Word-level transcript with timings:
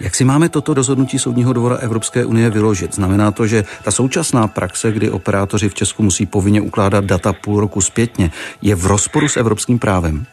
Jak 0.00 0.14
si 0.14 0.24
máme 0.24 0.48
toto 0.48 0.74
rozhodnutí 0.74 1.18
Soudního 1.18 1.52
dvora 1.52 1.76
Evropské 1.76 2.24
unie 2.24 2.50
vyložit? 2.50 2.94
Znamená 2.94 3.30
to, 3.30 3.46
že 3.46 3.62
ta 3.84 3.90
současná 3.90 4.48
praxe, 4.48 4.92
kdy 4.92 5.10
operátoři 5.10 5.68
v 5.68 5.74
Česku 5.74 6.02
musí 6.02 6.26
povinně 6.26 6.60
ukládat 6.60 7.04
data 7.04 7.32
půl 7.32 7.60
roku 7.60 7.80
zpětně, 7.80 8.30
je 8.62 8.74
v 8.74 8.86
rozporu 8.86 9.28
s 9.28 9.36
evropským 9.36 9.78
právem? 9.78 10.26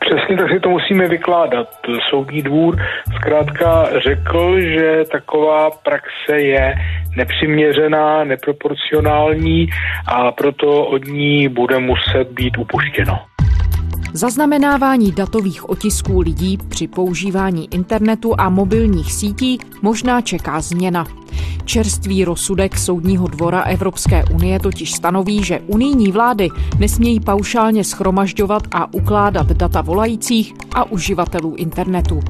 Přesně 0.00 0.36
tak 0.36 0.50
si 0.50 0.60
to 0.60 0.70
musíme 0.70 1.08
vykládat. 1.08 1.68
Soudní 2.10 2.42
dvůr 2.42 2.76
zkrátka 3.16 3.88
řekl, 4.04 4.60
že 4.60 5.04
taková 5.12 5.70
praxe 5.70 6.40
je 6.40 6.74
nepřiměřená, 7.16 8.24
neproporcionální 8.24 9.68
a 10.06 10.32
proto 10.32 10.84
od 10.84 11.04
ní 11.04 11.48
bude 11.48 11.78
muset 11.78 12.28
být 12.30 12.58
upuštěno. 12.58 13.18
Zaznamenávání 14.12 15.12
datových 15.12 15.68
otisků 15.68 16.20
lidí 16.20 16.58
při 16.68 16.88
používání 16.88 17.74
internetu 17.74 18.34
a 18.38 18.48
mobilních 18.48 19.12
sítí 19.12 19.58
možná 19.82 20.20
čeká 20.20 20.60
změna. 20.60 21.06
Čerstvý 21.64 22.24
rozsudek 22.24 22.78
Soudního 22.78 23.28
dvora 23.28 23.62
Evropské 23.62 24.24
unie 24.24 24.60
totiž 24.60 24.92
stanoví, 24.92 25.44
že 25.44 25.60
unijní 25.66 26.12
vlády 26.12 26.48
nesmějí 26.78 27.20
paušálně 27.20 27.84
schromažďovat 27.84 28.62
a 28.72 28.94
ukládat 28.94 29.46
data 29.46 29.80
volajících 29.80 30.54
a 30.74 30.84
uživatelů 30.84 31.54
internetu. 31.54 32.20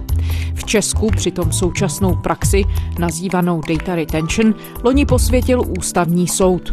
V 0.54 0.64
Česku 0.64 1.10
přitom 1.16 1.52
současnou 1.52 2.14
praxi, 2.14 2.64
nazývanou 2.98 3.60
data 3.68 3.94
retention, 3.94 4.54
loni 4.84 5.06
posvětil 5.06 5.62
ústavní 5.78 6.28
soud. 6.28 6.72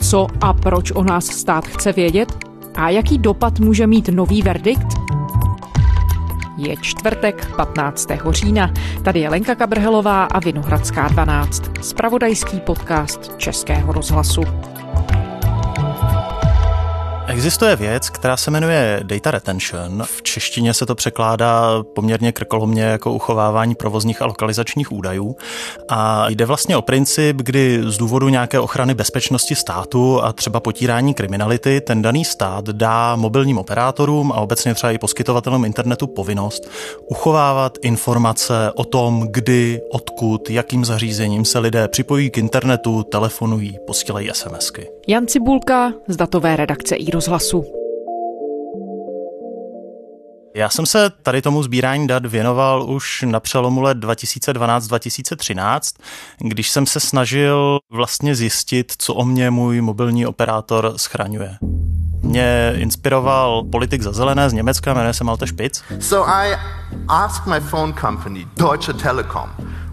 Co 0.00 0.26
a 0.40 0.52
proč 0.52 0.90
o 0.90 1.04
nás 1.04 1.26
stát 1.26 1.66
chce 1.66 1.92
vědět? 1.92 2.45
A 2.76 2.88
jaký 2.88 3.18
dopad 3.18 3.60
může 3.60 3.86
mít 3.86 4.08
nový 4.08 4.42
verdikt? 4.42 4.86
Je 6.56 6.76
čtvrtek 6.80 7.56
15. 7.56 8.08
října. 8.30 8.70
Tady 9.02 9.20
je 9.20 9.28
Lenka 9.28 9.54
Kabrhelová 9.54 10.24
a 10.24 10.40
Vinohradská 10.40 11.08
12. 11.08 11.62
Spravodajský 11.80 12.60
podcast 12.60 13.36
Českého 13.36 13.92
rozhlasu. 13.92 14.42
Existuje 17.36 17.76
věc, 17.76 18.10
která 18.10 18.36
se 18.36 18.50
jmenuje 18.50 19.00
data 19.02 19.30
retention. 19.30 20.02
V 20.06 20.22
češtině 20.22 20.74
se 20.74 20.86
to 20.86 20.94
překládá 20.94 21.82
poměrně 21.94 22.32
krkolomně 22.32 22.82
jako 22.82 23.12
uchovávání 23.12 23.74
provozních 23.74 24.22
a 24.22 24.26
lokalizačních 24.26 24.92
údajů. 24.92 25.36
A 25.88 26.28
jde 26.28 26.46
vlastně 26.46 26.76
o 26.76 26.82
princip, 26.82 27.36
kdy 27.36 27.80
z 27.86 27.96
důvodu 27.96 28.28
nějaké 28.28 28.60
ochrany 28.60 28.94
bezpečnosti 28.94 29.54
státu 29.54 30.22
a 30.22 30.32
třeba 30.32 30.60
potírání 30.60 31.14
kriminality 31.14 31.80
ten 31.80 32.02
daný 32.02 32.24
stát 32.24 32.64
dá 32.64 33.16
mobilním 33.16 33.58
operátorům 33.58 34.32
a 34.32 34.36
obecně 34.36 34.74
třeba 34.74 34.90
i 34.90 34.98
poskytovatelům 34.98 35.64
internetu 35.64 36.06
povinnost 36.06 36.70
uchovávat 37.10 37.78
informace 37.82 38.72
o 38.74 38.84
tom, 38.84 39.28
kdy, 39.30 39.80
odkud, 39.92 40.50
jakým 40.50 40.84
zařízením 40.84 41.44
se 41.44 41.58
lidé 41.58 41.88
připojí 41.88 42.30
k 42.30 42.38
internetu, 42.38 43.02
telefonují, 43.02 43.78
posílají 43.86 44.30
SMSky. 44.32 44.88
Jan 45.08 45.26
Cibulka 45.26 45.92
z 46.08 46.16
datové 46.16 46.56
redakce 46.56 46.96
i 46.96 47.10
rozhlasu. 47.26 47.64
Já 50.54 50.68
jsem 50.68 50.86
se 50.86 51.10
tady 51.22 51.42
tomu 51.42 51.62
sbírání 51.62 52.06
dat 52.06 52.26
věnoval 52.26 52.90
už 52.90 53.24
na 53.28 53.40
přelomu 53.40 53.80
let 53.80 53.98
2012-2013, 53.98 55.80
když 56.38 56.70
jsem 56.70 56.86
se 56.86 57.00
snažil 57.00 57.78
vlastně 57.92 58.34
zjistit, 58.34 58.92
co 58.98 59.14
o 59.14 59.24
mě 59.24 59.50
můj 59.50 59.80
mobilní 59.80 60.26
operátor 60.26 60.92
schraňuje. 60.96 61.56
Mě 62.22 62.72
inspiroval 62.76 63.64
politik 63.64 64.02
za 64.02 64.12
zelené 64.12 64.50
z 64.50 64.52
Německa, 64.52 64.94
jmenuje 64.94 65.14
se 65.14 65.24
Malte 65.24 65.46
Spitz. 65.46 65.82
So 66.00 66.30
I 66.30 66.56
asked 67.08 67.46
my 67.46 67.60
phone 67.60 67.92
company, 68.00 68.46
Deutsche 68.56 68.92
Telekom, 68.92 69.50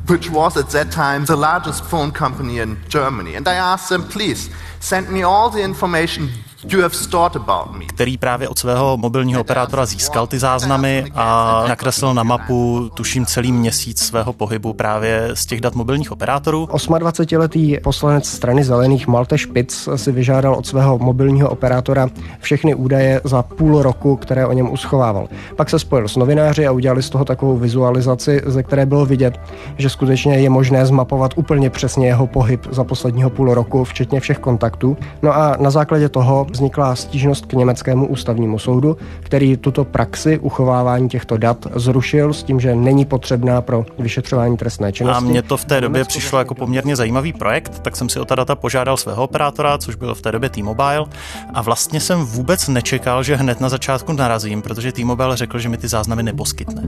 which 0.09 0.29
was 0.29 0.57
at 0.57 0.71
that 0.71 0.95
time 0.95 1.25
the 1.25 1.35
largest 1.35 1.83
phone 1.83 2.11
company 2.11 2.61
in 2.61 2.77
Germany, 2.89 3.37
and 3.37 3.47
I 3.47 3.55
asked 3.55 3.89
them, 3.89 4.03
please, 4.13 4.51
send 4.79 5.09
me 5.09 5.23
all 5.23 5.49
the 5.51 5.59
information 5.59 6.29
you 6.67 6.81
have 6.81 6.93
stored 6.93 7.35
about 7.35 7.79
me. 7.79 7.85
který 7.85 8.17
právě 8.17 8.49
od 8.49 8.59
svého 8.59 8.97
mobilního 8.97 9.41
operátora 9.41 9.85
získal 9.85 10.27
ty 10.27 10.39
záznamy 10.39 11.05
a 11.15 11.65
nakreslil 11.67 12.13
na 12.13 12.23
mapu, 12.23 12.89
tuším, 12.93 13.25
celý 13.25 13.51
měsíc 13.51 13.99
svého 13.99 14.33
pohybu 14.33 14.73
právě 14.73 15.29
z 15.33 15.45
těch 15.45 15.61
dat 15.61 15.75
mobilních 15.75 16.11
operátorů. 16.11 16.65
28-letý 16.65 17.77
poslanec 17.83 18.29
strany 18.29 18.63
zelených 18.63 19.07
Malte 19.07 19.37
Špic 19.37 19.89
si 19.95 20.11
vyžádal 20.11 20.53
od 20.53 20.67
svého 20.67 20.97
mobilního 20.99 21.49
operátora 21.49 22.09
všechny 22.39 22.75
údaje 22.75 23.21
za 23.23 23.43
půl 23.43 23.81
roku, 23.81 24.15
které 24.15 24.47
o 24.47 24.53
něm 24.53 24.71
uschovával. 24.71 25.27
Pak 25.55 25.69
se 25.69 25.79
spojil 25.79 26.07
s 26.07 26.15
novináři 26.15 26.67
a 26.67 26.71
udělali 26.71 27.03
z 27.03 27.09
toho 27.09 27.25
takovou 27.25 27.57
vizualizaci, 27.57 28.41
ze 28.45 28.63
které 28.63 28.85
bylo 28.85 29.05
vidět, 29.05 29.39
že 29.77 29.89
skutečně 29.89 30.39
je 30.39 30.49
možné 30.49 30.85
zmapovat 30.85 31.31
úplně 31.35 31.69
přesně 31.69 32.07
jeho 32.07 32.27
pohyb 32.27 32.67
za 32.71 32.83
posledního 32.83 33.29
půl 33.29 33.53
roku, 33.53 33.83
včetně 33.83 34.19
všech 34.19 34.39
kontaktů. 34.39 34.97
No 35.21 35.35
a 35.35 35.57
na 35.59 35.69
základě 35.69 36.09
toho 36.09 36.45
vznikla 36.53 36.95
stížnost 36.95 37.45
k 37.45 37.53
německému 37.53 38.07
ústavnímu 38.07 38.59
soudu, 38.59 38.97
který 39.19 39.57
tuto 39.57 39.85
praxi 39.85 40.39
uchovávání 40.39 41.09
těchto 41.09 41.37
dat 41.37 41.67
zrušil 41.75 42.33
s 42.33 42.43
tím, 42.43 42.59
že 42.59 42.75
není 42.75 43.05
potřebná 43.05 43.61
pro 43.61 43.85
vyšetřování 43.99 44.57
trestné 44.57 44.91
činnosti. 44.91 45.25
A 45.25 45.29
mně 45.29 45.41
to 45.41 45.57
v 45.57 45.65
té 45.65 45.81
době 45.81 46.03
přišlo 46.05 46.39
jako 46.39 46.55
poměrně 46.55 46.95
zajímavý 46.95 47.33
projekt, 47.33 47.79
tak 47.79 47.95
jsem 47.95 48.09
si 48.09 48.19
o 48.19 48.25
ta 48.25 48.35
data 48.35 48.55
požádal 48.55 48.97
svého 48.97 49.23
operátora, 49.23 49.77
což 49.77 49.95
byl 49.95 50.15
v 50.15 50.21
té 50.21 50.31
době 50.31 50.49
T-Mobile. 50.49 51.05
A 51.53 51.61
vlastně 51.61 51.99
jsem 51.99 52.19
vůbec 52.19 52.67
nečekal, 52.67 53.23
že 53.23 53.35
hned 53.35 53.61
na 53.61 53.69
začátku 53.69 54.13
narazím, 54.13 54.61
protože 54.61 54.91
T-Mobile 54.91 55.37
řekl, 55.37 55.59
že 55.59 55.69
mi 55.69 55.77
ty 55.77 55.87
záznamy 55.87 56.23
neposkytne. 56.23 56.83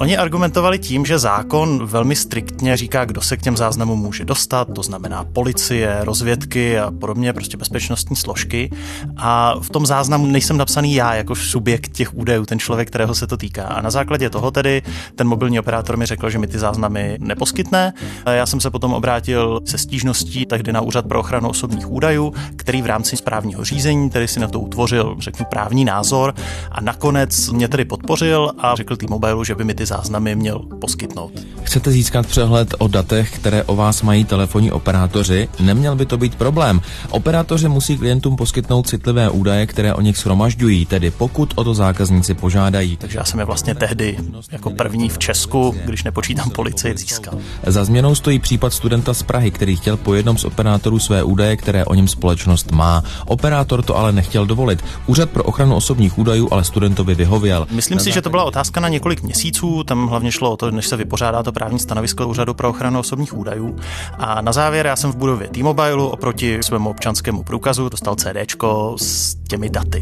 Oni 0.00 0.16
argumentovali 0.16 0.78
tím, 0.78 1.06
že 1.06 1.18
zákon 1.18 1.86
velmi 1.86 2.16
striktně 2.16 2.76
říká, 2.76 3.04
kdo 3.04 3.20
se 3.20 3.36
k 3.36 3.42
těm 3.42 3.56
záznamům 3.56 4.00
může 4.00 4.24
dostat, 4.24 4.68
to 4.74 4.82
znamená 4.82 5.24
policie, 5.24 5.98
rozvědky 6.00 6.78
a 6.78 6.90
podobně, 6.90 7.32
prostě 7.32 7.56
bezpečnostní 7.56 8.16
složky. 8.16 8.70
A 9.16 9.54
v 9.60 9.70
tom 9.70 9.86
záznamu 9.86 10.26
nejsem 10.26 10.56
napsaný 10.56 10.94
já 10.94 11.14
jako 11.14 11.34
subjekt 11.34 11.92
těch 11.92 12.14
údajů, 12.14 12.46
ten 12.46 12.58
člověk, 12.58 12.88
kterého 12.88 13.14
se 13.14 13.26
to 13.26 13.36
týká. 13.36 13.64
A 13.64 13.80
na 13.80 13.90
základě 13.90 14.30
toho 14.30 14.50
tedy 14.50 14.82
ten 15.14 15.28
mobilní 15.28 15.60
operátor 15.60 15.96
mi 15.96 16.06
řekl, 16.06 16.30
že 16.30 16.38
mi 16.38 16.46
ty 16.46 16.58
záznamy 16.58 17.16
neposkytne. 17.20 17.92
Já 18.26 18.46
jsem 18.46 18.60
se 18.60 18.70
potom 18.70 18.94
obrátil 18.94 19.60
se 19.64 19.78
stížností 19.78 20.46
tehdy 20.46 20.72
na 20.72 20.80
Úřad 20.80 21.06
pro 21.06 21.20
ochranu 21.20 21.48
osobních 21.48 21.90
údajů, 21.90 22.34
který 22.56 22.82
v 22.82 22.86
rámci 22.86 23.16
správního 23.16 23.64
řízení 23.64 24.10
tedy 24.10 24.28
si 24.28 24.40
na 24.40 24.48
to 24.48 24.60
utvořil, 24.60 25.16
řeknu, 25.18 25.46
právní 25.50 25.84
názor 25.84 26.34
a 26.70 26.80
nakonec 26.80 27.50
mě 27.50 27.68
tedy 27.68 27.84
podpořil 27.84 28.52
a 28.58 28.74
řekl 28.74 28.96
T-Mobile, 28.96 29.44
že 29.44 29.54
by 29.54 29.64
mi 29.64 29.74
ty 29.74 29.89
záznamy 29.90 30.36
měl 30.36 30.58
poskytnout. 30.80 31.32
Chcete 31.62 31.90
získat 31.90 32.26
přehled 32.26 32.74
o 32.78 32.88
datech, 32.88 33.34
které 33.34 33.64
o 33.64 33.76
vás 33.76 34.02
mají 34.02 34.24
telefonní 34.24 34.72
operátoři? 34.72 35.48
Neměl 35.60 35.96
by 35.96 36.06
to 36.06 36.18
být 36.18 36.34
problém. 36.34 36.80
Operátoři 37.10 37.68
musí 37.68 37.98
klientům 37.98 38.36
poskytnout 38.36 38.86
citlivé 38.88 39.30
údaje, 39.30 39.66
které 39.66 39.94
o 39.94 40.00
nich 40.00 40.16
shromažďují, 40.16 40.86
tedy 40.86 41.10
pokud 41.10 41.52
o 41.56 41.64
to 41.64 41.74
zákazníci 41.74 42.34
požádají. 42.34 42.96
Takže 42.96 43.18
já 43.18 43.24
jsem 43.24 43.38
je 43.38 43.44
vlastně 43.44 43.74
tehdy 43.74 44.18
jako 44.50 44.70
první 44.70 45.08
v 45.08 45.18
Česku, 45.18 45.74
když 45.84 46.04
nepočítám 46.04 46.50
policii, 46.50 46.94
získal. 46.96 47.34
Za 47.66 47.84
změnou 47.84 48.14
stojí 48.14 48.38
případ 48.38 48.72
studenta 48.72 49.14
z 49.14 49.22
Prahy, 49.22 49.50
který 49.50 49.76
chtěl 49.76 49.96
po 49.96 50.14
jednom 50.14 50.38
z 50.38 50.44
operátorů 50.44 50.98
své 50.98 51.22
údaje, 51.22 51.56
které 51.56 51.84
o 51.84 51.94
něm 51.94 52.08
společnost 52.08 52.70
má. 52.70 53.04
Operátor 53.26 53.82
to 53.82 53.96
ale 53.96 54.12
nechtěl 54.12 54.46
dovolit. 54.46 54.84
Úřad 55.06 55.30
pro 55.30 55.44
ochranu 55.44 55.76
osobních 55.76 56.18
údajů 56.18 56.48
ale 56.50 56.64
studentovi 56.64 57.14
vyhověl. 57.14 57.66
Myslím 57.70 57.98
si, 57.98 58.12
že 58.12 58.22
to 58.22 58.30
byla 58.30 58.44
otázka 58.44 58.80
na 58.80 58.88
několik 58.88 59.22
měsíců. 59.22 59.79
Tam 59.84 60.08
hlavně 60.08 60.32
šlo 60.32 60.50
o 60.52 60.56
to, 60.56 60.70
než 60.70 60.86
se 60.86 60.96
vypořádá 60.96 61.42
to 61.42 61.52
právní 61.52 61.78
stanovisko 61.78 62.28
Úřadu 62.28 62.54
pro 62.54 62.68
ochranu 62.68 63.00
osobních 63.00 63.36
údajů. 63.36 63.76
A 64.18 64.40
na 64.40 64.52
závěr 64.52 64.86
já 64.86 64.96
jsem 64.96 65.12
v 65.12 65.16
budově 65.16 65.48
T-Mobile 65.48 66.02
oproti 66.02 66.58
svému 66.62 66.90
občanskému 66.90 67.42
průkazu 67.42 67.88
dostal 67.88 68.14
CDčko 68.16 68.94
s 68.98 69.34
těmi 69.48 69.70
daty. 69.70 70.00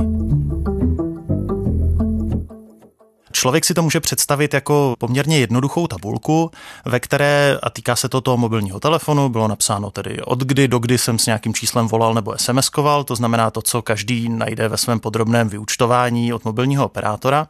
Člověk 3.38 3.64
si 3.64 3.74
to 3.74 3.82
může 3.82 4.00
představit 4.00 4.54
jako 4.54 4.94
poměrně 4.98 5.38
jednoduchou 5.38 5.86
tabulku, 5.86 6.50
ve 6.84 7.00
které, 7.00 7.58
a 7.62 7.70
týká 7.70 7.96
se 7.96 8.08
to 8.08 8.20
toho 8.20 8.36
mobilního 8.36 8.80
telefonu, 8.80 9.28
bylo 9.28 9.48
napsáno 9.48 9.90
tedy 9.90 10.22
od 10.22 10.38
kdy 10.38 10.68
do 10.68 10.78
kdy 10.78 10.98
jsem 10.98 11.18
s 11.18 11.26
nějakým 11.26 11.54
číslem 11.54 11.88
volal 11.88 12.14
nebo 12.14 12.30
SMS-koval, 12.30 13.04
to 13.04 13.16
znamená 13.16 13.50
to, 13.50 13.62
co 13.62 13.82
každý 13.82 14.28
najde 14.28 14.68
ve 14.68 14.76
svém 14.76 15.00
podrobném 15.00 15.48
vyúčtování 15.48 16.32
od 16.32 16.44
mobilního 16.44 16.84
operátora, 16.84 17.48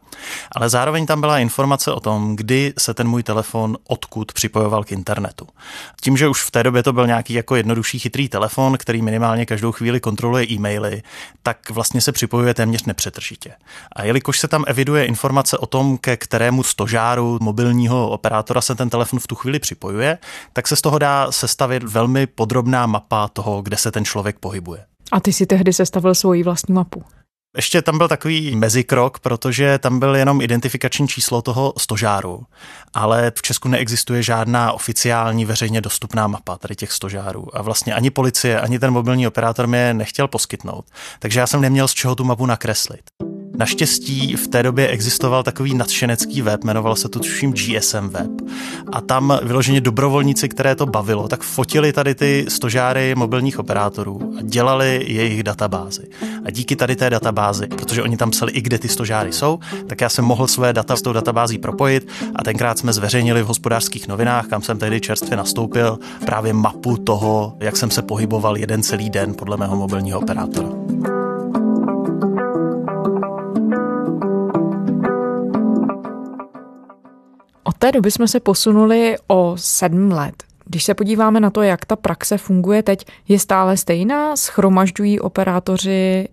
ale 0.51 0.69
zároveň 0.69 1.05
tam 1.05 1.21
byla 1.21 1.39
informace 1.39 1.91
o 1.91 1.99
tom, 1.99 2.35
kdy 2.35 2.73
se 2.77 2.93
ten 2.93 3.07
můj 3.07 3.23
telefon 3.23 3.77
odkud 3.87 4.31
připojoval 4.31 4.83
k 4.83 4.91
internetu. 4.91 5.47
Tím, 6.01 6.17
že 6.17 6.27
už 6.27 6.43
v 6.43 6.51
té 6.51 6.63
době 6.63 6.83
to 6.83 6.93
byl 6.93 7.07
nějaký 7.07 7.33
jako 7.33 7.55
jednodušší 7.55 7.99
chytrý 7.99 8.29
telefon, 8.29 8.77
který 8.77 9.01
minimálně 9.01 9.45
každou 9.45 9.71
chvíli 9.71 9.99
kontroluje 9.99 10.45
e-maily, 10.51 11.03
tak 11.43 11.69
vlastně 11.69 12.01
se 12.01 12.11
připojuje 12.11 12.53
téměř 12.53 12.85
nepřetržitě. 12.85 13.51
A 13.95 14.03
jelikož 14.03 14.39
se 14.39 14.47
tam 14.47 14.63
eviduje 14.67 15.05
informace 15.05 15.57
o 15.57 15.65
tom, 15.65 15.78
ke 15.97 16.17
kterému 16.17 16.63
stožáru 16.63 17.37
mobilního 17.41 18.09
operátora 18.09 18.61
se 18.61 18.75
ten 18.75 18.89
telefon 18.89 19.19
v 19.19 19.27
tu 19.27 19.35
chvíli 19.35 19.59
připojuje, 19.59 20.17
tak 20.53 20.67
se 20.67 20.75
z 20.75 20.81
toho 20.81 20.99
dá 20.99 21.31
sestavit 21.31 21.83
velmi 21.83 22.27
podrobná 22.27 22.85
mapa 22.85 23.27
toho, 23.27 23.61
kde 23.61 23.77
se 23.77 23.91
ten 23.91 24.05
člověk 24.05 24.39
pohybuje. 24.39 24.85
A 25.11 25.19
ty 25.19 25.33
si 25.33 25.45
tehdy 25.45 25.73
sestavil 25.73 26.15
svoji 26.15 26.43
vlastní 26.43 26.73
mapu. 26.73 27.03
Ještě 27.57 27.81
tam 27.81 27.97
byl 27.97 28.07
takový 28.07 28.55
mezikrok, 28.55 29.19
protože 29.19 29.79
tam 29.79 29.99
byl 29.99 30.15
jenom 30.15 30.41
identifikační 30.41 31.07
číslo 31.07 31.41
toho 31.41 31.73
stožáru, 31.77 32.45
ale 32.93 33.31
v 33.35 33.41
Česku 33.41 33.67
neexistuje 33.67 34.23
žádná 34.23 34.71
oficiální 34.71 35.45
veřejně 35.45 35.81
dostupná 35.81 36.27
mapa 36.27 36.57
tady 36.57 36.75
těch 36.75 36.91
stožárů 36.91 37.57
a 37.57 37.61
vlastně 37.61 37.93
ani 37.93 38.09
policie, 38.09 38.61
ani 38.61 38.79
ten 38.79 38.91
mobilní 38.91 39.27
operátor 39.27 39.67
mě 39.67 39.93
nechtěl 39.93 40.27
poskytnout, 40.27 40.85
takže 41.19 41.39
já 41.39 41.47
jsem 41.47 41.61
neměl 41.61 41.87
z 41.87 41.93
čeho 41.93 42.15
tu 42.15 42.23
mapu 42.23 42.45
nakreslit. 42.45 43.01
Naštěstí 43.59 44.35
v 44.35 44.47
té 44.47 44.63
době 44.63 44.87
existoval 44.87 45.43
takový 45.43 45.75
nadšenecký 45.75 46.41
web, 46.41 46.63
jmenoval 46.63 46.95
se 46.95 47.09
to 47.09 47.19
tuším 47.19 47.53
GSM 47.53 48.09
web. 48.09 48.29
A 48.91 49.01
tam 49.01 49.39
vyloženě 49.43 49.81
dobrovolníci, 49.81 50.49
které 50.49 50.75
to 50.75 50.85
bavilo, 50.85 51.27
tak 51.27 51.43
fotili 51.43 51.93
tady 51.93 52.15
ty 52.15 52.45
stožáry 52.47 53.15
mobilních 53.15 53.59
operátorů 53.59 54.33
a 54.37 54.41
dělali 54.41 55.03
jejich 55.07 55.43
databázy. 55.43 56.01
A 56.45 56.51
díky 56.51 56.75
tady 56.75 56.95
té 56.95 57.09
databázi, 57.09 57.67
protože 57.67 58.03
oni 58.03 58.17
tam 58.17 58.31
psali 58.31 58.51
i 58.51 58.61
kde 58.61 58.79
ty 58.79 58.87
stožáry 58.87 59.33
jsou, 59.33 59.59
tak 59.87 60.01
já 60.01 60.09
jsem 60.09 60.25
mohl 60.25 60.47
své 60.47 60.73
data 60.73 60.95
s 60.95 61.01
tou 61.01 61.13
databází 61.13 61.57
propojit 61.57 62.07
a 62.35 62.43
tenkrát 62.43 62.79
jsme 62.79 62.93
zveřejnili 62.93 63.43
v 63.43 63.47
hospodářských 63.47 64.07
novinách, 64.07 64.47
kam 64.47 64.61
jsem 64.61 64.77
tehdy 64.77 65.01
čerstvě 65.01 65.37
nastoupil, 65.37 65.99
právě 66.25 66.53
mapu 66.53 66.97
toho, 66.97 67.57
jak 67.59 67.77
jsem 67.77 67.91
se 67.91 68.01
pohyboval 68.01 68.57
jeden 68.57 68.83
celý 68.83 69.09
den 69.09 69.33
podle 69.33 69.57
mého 69.57 69.75
mobilního 69.75 70.19
operátora. 70.19 70.88
Té 77.79 77.91
doby 77.91 78.11
jsme 78.11 78.27
se 78.27 78.39
posunuli 78.39 79.15
o 79.27 79.53
sedm 79.55 80.11
let. 80.11 80.43
Když 80.65 80.83
se 80.83 80.93
podíváme 80.93 81.39
na 81.39 81.49
to, 81.49 81.61
jak 81.61 81.85
ta 81.85 81.95
praxe 81.95 82.37
funguje 82.37 82.83
teď, 82.83 83.05
je 83.27 83.39
stále 83.39 83.77
stejná? 83.77 84.35
Schromažďují 84.35 85.19
operátoři 85.19 86.27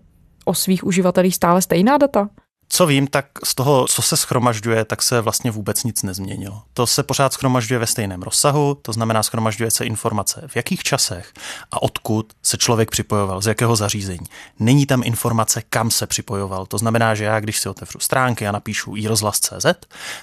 o 0.45 0.53
svých 0.53 0.83
uživatelích 0.83 1.35
stále 1.35 1.61
stejná 1.61 1.97
data? 1.97 2.29
Co 2.69 2.85
vím, 2.85 3.07
tak 3.07 3.25
z 3.43 3.55
toho, 3.55 3.87
co 3.87 4.01
se 4.01 4.17
schromažďuje, 4.17 4.85
tak 4.85 5.01
se 5.01 5.21
vlastně 5.21 5.51
vůbec 5.51 5.83
nic 5.83 6.03
nezměnilo. 6.03 6.61
To 6.73 6.87
se 6.87 7.03
pořád 7.03 7.33
schromažďuje 7.33 7.79
ve 7.79 7.87
stejném 7.87 8.21
rozsahu, 8.21 8.77
to 8.81 8.93
znamená 8.93 9.23
schromažďuje 9.23 9.71
se 9.71 9.85
informace 9.85 10.43
v 10.47 10.55
jakých 10.55 10.83
časech 10.83 11.33
a 11.71 11.81
odkud 11.81 12.33
se 12.43 12.57
člověk 12.57 12.91
připojoval, 12.91 13.41
z 13.41 13.47
jakého 13.47 13.75
zařízení. 13.75 14.25
Není 14.59 14.85
tam 14.85 15.01
informace, 15.05 15.61
kam 15.69 15.91
se 15.91 16.07
připojoval. 16.07 16.65
To 16.65 16.77
znamená, 16.77 17.15
že 17.15 17.23
já, 17.23 17.39
když 17.39 17.59
si 17.59 17.69
otevřu 17.69 17.99
stránky 17.99 18.47
a 18.47 18.51
napíšu 18.51 18.95
iRozhlas.cz, 18.95 19.65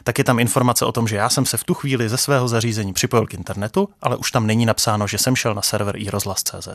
tak 0.04 0.18
je 0.18 0.24
tam 0.24 0.38
informace 0.38 0.84
o 0.84 0.92
tom, 0.92 1.08
že 1.08 1.16
já 1.16 1.28
jsem 1.28 1.46
se 1.46 1.56
v 1.56 1.64
tu 1.64 1.74
chvíli 1.74 2.08
ze 2.08 2.16
svého 2.16 2.48
zařízení 2.48 2.92
připojil 2.92 3.26
k 3.26 3.34
internetu, 3.34 3.88
ale 4.02 4.16
už 4.16 4.30
tam 4.30 4.46
není 4.46 4.66
napsáno, 4.66 5.06
že 5.06 5.18
jsem 5.18 5.36
šel 5.36 5.54
na 5.54 5.62
server 5.62 5.96
iRozhlas.cz 5.96 6.68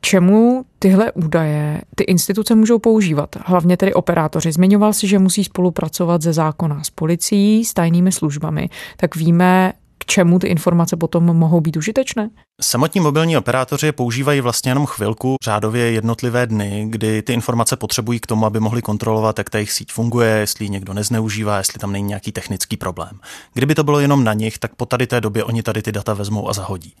čemu 0.00 0.64
tyhle 0.78 1.12
údaje 1.12 1.80
ty 1.94 2.04
instituce 2.04 2.54
můžou 2.54 2.78
používat? 2.78 3.36
Hlavně 3.44 3.76
tedy 3.76 3.94
operátoři. 3.94 4.52
Zmiňoval 4.52 4.92
si, 4.92 5.08
že 5.08 5.18
musí 5.18 5.44
spolupracovat 5.44 6.22
ze 6.22 6.32
zákona 6.32 6.84
s 6.84 6.90
policií, 6.90 7.64
s 7.64 7.74
tajnými 7.74 8.12
službami. 8.12 8.68
Tak 8.96 9.16
víme, 9.16 9.72
k 9.98 10.04
čemu 10.04 10.38
ty 10.38 10.46
informace 10.46 10.96
potom 10.96 11.24
mohou 11.24 11.60
být 11.60 11.76
užitečné? 11.76 12.30
Samotní 12.62 13.00
mobilní 13.00 13.36
operátoři 13.36 13.92
používají 13.92 14.40
vlastně 14.40 14.70
jenom 14.70 14.86
chvilku, 14.86 15.36
řádově 15.44 15.90
jednotlivé 15.90 16.46
dny, 16.46 16.86
kdy 16.88 17.22
ty 17.22 17.32
informace 17.32 17.76
potřebují 17.76 18.20
k 18.20 18.26
tomu, 18.26 18.46
aby 18.46 18.60
mohli 18.60 18.82
kontrolovat, 18.82 19.38
jak 19.38 19.50
ta 19.50 19.58
jejich 19.58 19.72
síť 19.72 19.92
funguje, 19.92 20.30
jestli 20.30 20.64
ji 20.64 20.68
někdo 20.68 20.94
nezneužívá, 20.94 21.58
jestli 21.58 21.78
tam 21.78 21.92
není 21.92 22.08
nějaký 22.08 22.32
technický 22.32 22.76
problém. 22.76 23.20
Kdyby 23.54 23.74
to 23.74 23.84
bylo 23.84 24.00
jenom 24.00 24.24
na 24.24 24.32
nich, 24.32 24.58
tak 24.58 24.74
po 24.74 24.86
tady 24.86 25.06
té 25.06 25.20
době 25.20 25.44
oni 25.44 25.62
tady 25.62 25.82
ty 25.82 25.92
data 25.92 26.14
vezmou 26.14 26.48
a 26.48 26.52
zahodí. 26.52 26.94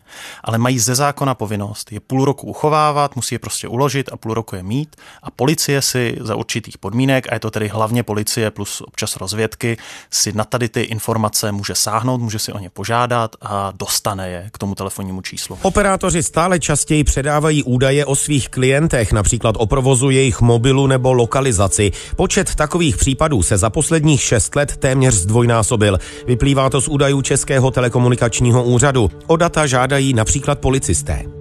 Ale 0.44 0.58
mají 0.58 0.78
ze 0.78 0.94
zákona 0.94 1.34
povinnost 1.34 1.92
je 1.92 2.00
půl 2.00 2.24
roku 2.24 2.46
uchovávat, 2.46 3.16
musí 3.16 3.34
je 3.34 3.38
prostě 3.38 3.68
uložit 3.68 4.12
a 4.12 4.16
půl 4.16 4.34
roku 4.34 4.56
je 4.56 4.62
mít 4.62 4.96
a 5.22 5.30
policie 5.30 5.82
si 5.82 6.16
za 6.20 6.34
určitých 6.34 6.78
podmínek, 6.78 7.32
a 7.32 7.34
je 7.34 7.40
to 7.40 7.50
tedy 7.50 7.68
hlavně 7.68 8.02
policie 8.02 8.50
plus 8.50 8.80
občas 8.80 9.16
rozvědky, 9.16 9.76
si 10.10 10.32
na 10.32 10.44
tady 10.44 10.68
ty 10.68 10.82
informace 10.82 11.52
může 11.52 11.74
sáhnout, 11.74 12.20
může 12.20 12.38
si 12.38 12.52
o 12.52 12.58
ně 12.58 12.70
požádat 12.70 13.36
a 13.40 13.72
dostane 13.76 14.28
je 14.28 14.50
k 14.52 14.58
tomu 14.58 14.74
telefonnímu 14.74 15.22
číslu 15.22 15.47
číslo. 15.48 15.68
Operátoři 15.68 16.22
stále 16.22 16.60
častěji 16.60 17.04
předávají 17.04 17.62
údaje 17.62 18.06
o 18.06 18.16
svých 18.16 18.48
klientech, 18.48 19.12
například 19.12 19.54
o 19.58 19.66
provozu 19.66 20.10
jejich 20.10 20.40
mobilu 20.40 20.86
nebo 20.86 21.12
lokalizaci. 21.12 21.92
Počet 22.16 22.54
takových 22.54 22.96
případů 22.96 23.42
se 23.42 23.58
za 23.58 23.70
posledních 23.70 24.22
šest 24.22 24.56
let 24.56 24.76
téměř 24.76 25.14
zdvojnásobil. 25.14 25.98
Vyplývá 26.26 26.70
to 26.70 26.80
z 26.80 26.88
údajů 26.88 27.22
Českého 27.22 27.70
telekomunikačního 27.70 28.64
úřadu. 28.64 29.10
O 29.26 29.36
data 29.36 29.66
žádají 29.66 30.14
například 30.14 30.58
policisté. 30.58 31.37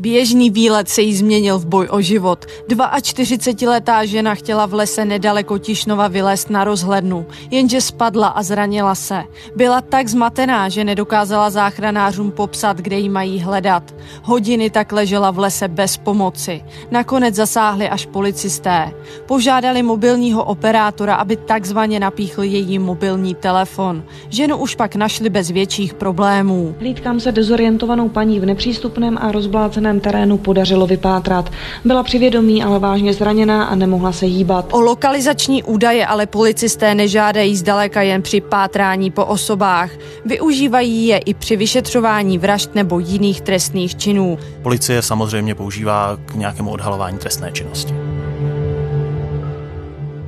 Běžný 0.00 0.50
výlet 0.50 0.88
se 0.88 1.02
jí 1.02 1.14
změnil 1.14 1.58
v 1.58 1.66
boj 1.66 1.88
o 1.90 2.00
život. 2.00 2.46
42-letá 2.68 4.04
žena 4.04 4.34
chtěla 4.34 4.66
v 4.66 4.74
lese 4.74 5.04
nedaleko 5.04 5.58
Tišnova 5.58 6.08
vylézt 6.08 6.50
na 6.50 6.64
rozhlednu, 6.64 7.26
jenže 7.50 7.80
spadla 7.80 8.28
a 8.28 8.42
zranila 8.42 8.94
se. 8.94 9.22
Byla 9.56 9.80
tak 9.80 10.08
zmatená, 10.08 10.68
že 10.68 10.84
nedokázala 10.84 11.50
záchranářům 11.50 12.30
popsat, 12.30 12.76
kde 12.76 12.96
jí 12.98 13.08
mají 13.08 13.40
hledat. 13.40 13.94
Hodiny 14.22 14.70
tak 14.70 14.92
ležela 14.92 15.30
v 15.30 15.38
lese 15.38 15.68
bez 15.68 15.96
pomoci. 15.96 16.64
Nakonec 16.90 17.34
zasáhli 17.34 17.88
až 17.88 18.06
policisté. 18.06 18.92
Požádali 19.26 19.82
mobilního 19.82 20.44
operátora, 20.44 21.14
aby 21.14 21.36
takzvaně 21.36 22.00
napíchl 22.00 22.42
její 22.42 22.78
mobilní 22.78 23.34
telefon. 23.34 24.02
Ženu 24.28 24.56
už 24.56 24.74
pak 24.74 24.96
našli 24.96 25.30
bez 25.30 25.50
větších 25.50 25.94
problémů. 25.94 26.74
Hlídkám 26.78 27.20
se 27.20 27.32
dezorientovanou 27.32 28.08
paní 28.08 28.40
v 28.40 28.46
nepřístupném 28.46 29.18
a 29.20 29.32
rozbláceném 29.32 29.89
daném 29.90 30.00
terénu 30.00 30.38
podařilo 30.38 30.86
vypátrat. 30.86 31.50
Byla 31.84 32.02
při 32.02 32.18
vědomí, 32.18 32.62
ale 32.62 32.78
vážně 32.78 33.12
zraněná 33.12 33.64
a 33.64 33.74
nemohla 33.74 34.12
se 34.12 34.26
hýbat. 34.26 34.68
O 34.72 34.80
lokalizační 34.80 35.62
údaje 35.62 36.06
ale 36.06 36.26
policisté 36.26 36.94
nežádají 36.94 37.56
zdaleka 37.56 38.02
jen 38.02 38.22
při 38.22 38.40
pátrání 38.40 39.10
po 39.10 39.24
osobách. 39.24 39.90
Využívají 40.24 41.06
je 41.06 41.18
i 41.18 41.34
při 41.34 41.56
vyšetřování 41.56 42.38
vražd 42.38 42.74
nebo 42.74 42.98
jiných 42.98 43.40
trestných 43.40 43.96
činů. 43.96 44.38
Policie 44.62 45.02
samozřejmě 45.02 45.54
používá 45.54 46.16
k 46.24 46.34
nějakému 46.34 46.70
odhalování 46.70 47.18
trestné 47.18 47.52
činnosti. 47.52 47.94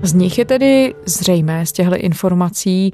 Z 0.02 0.14
nich 0.14 0.38
je 0.38 0.44
tedy 0.44 0.94
zřejmé 1.06 1.66
z 1.66 1.72
těchto 1.72 1.96
informací, 1.96 2.92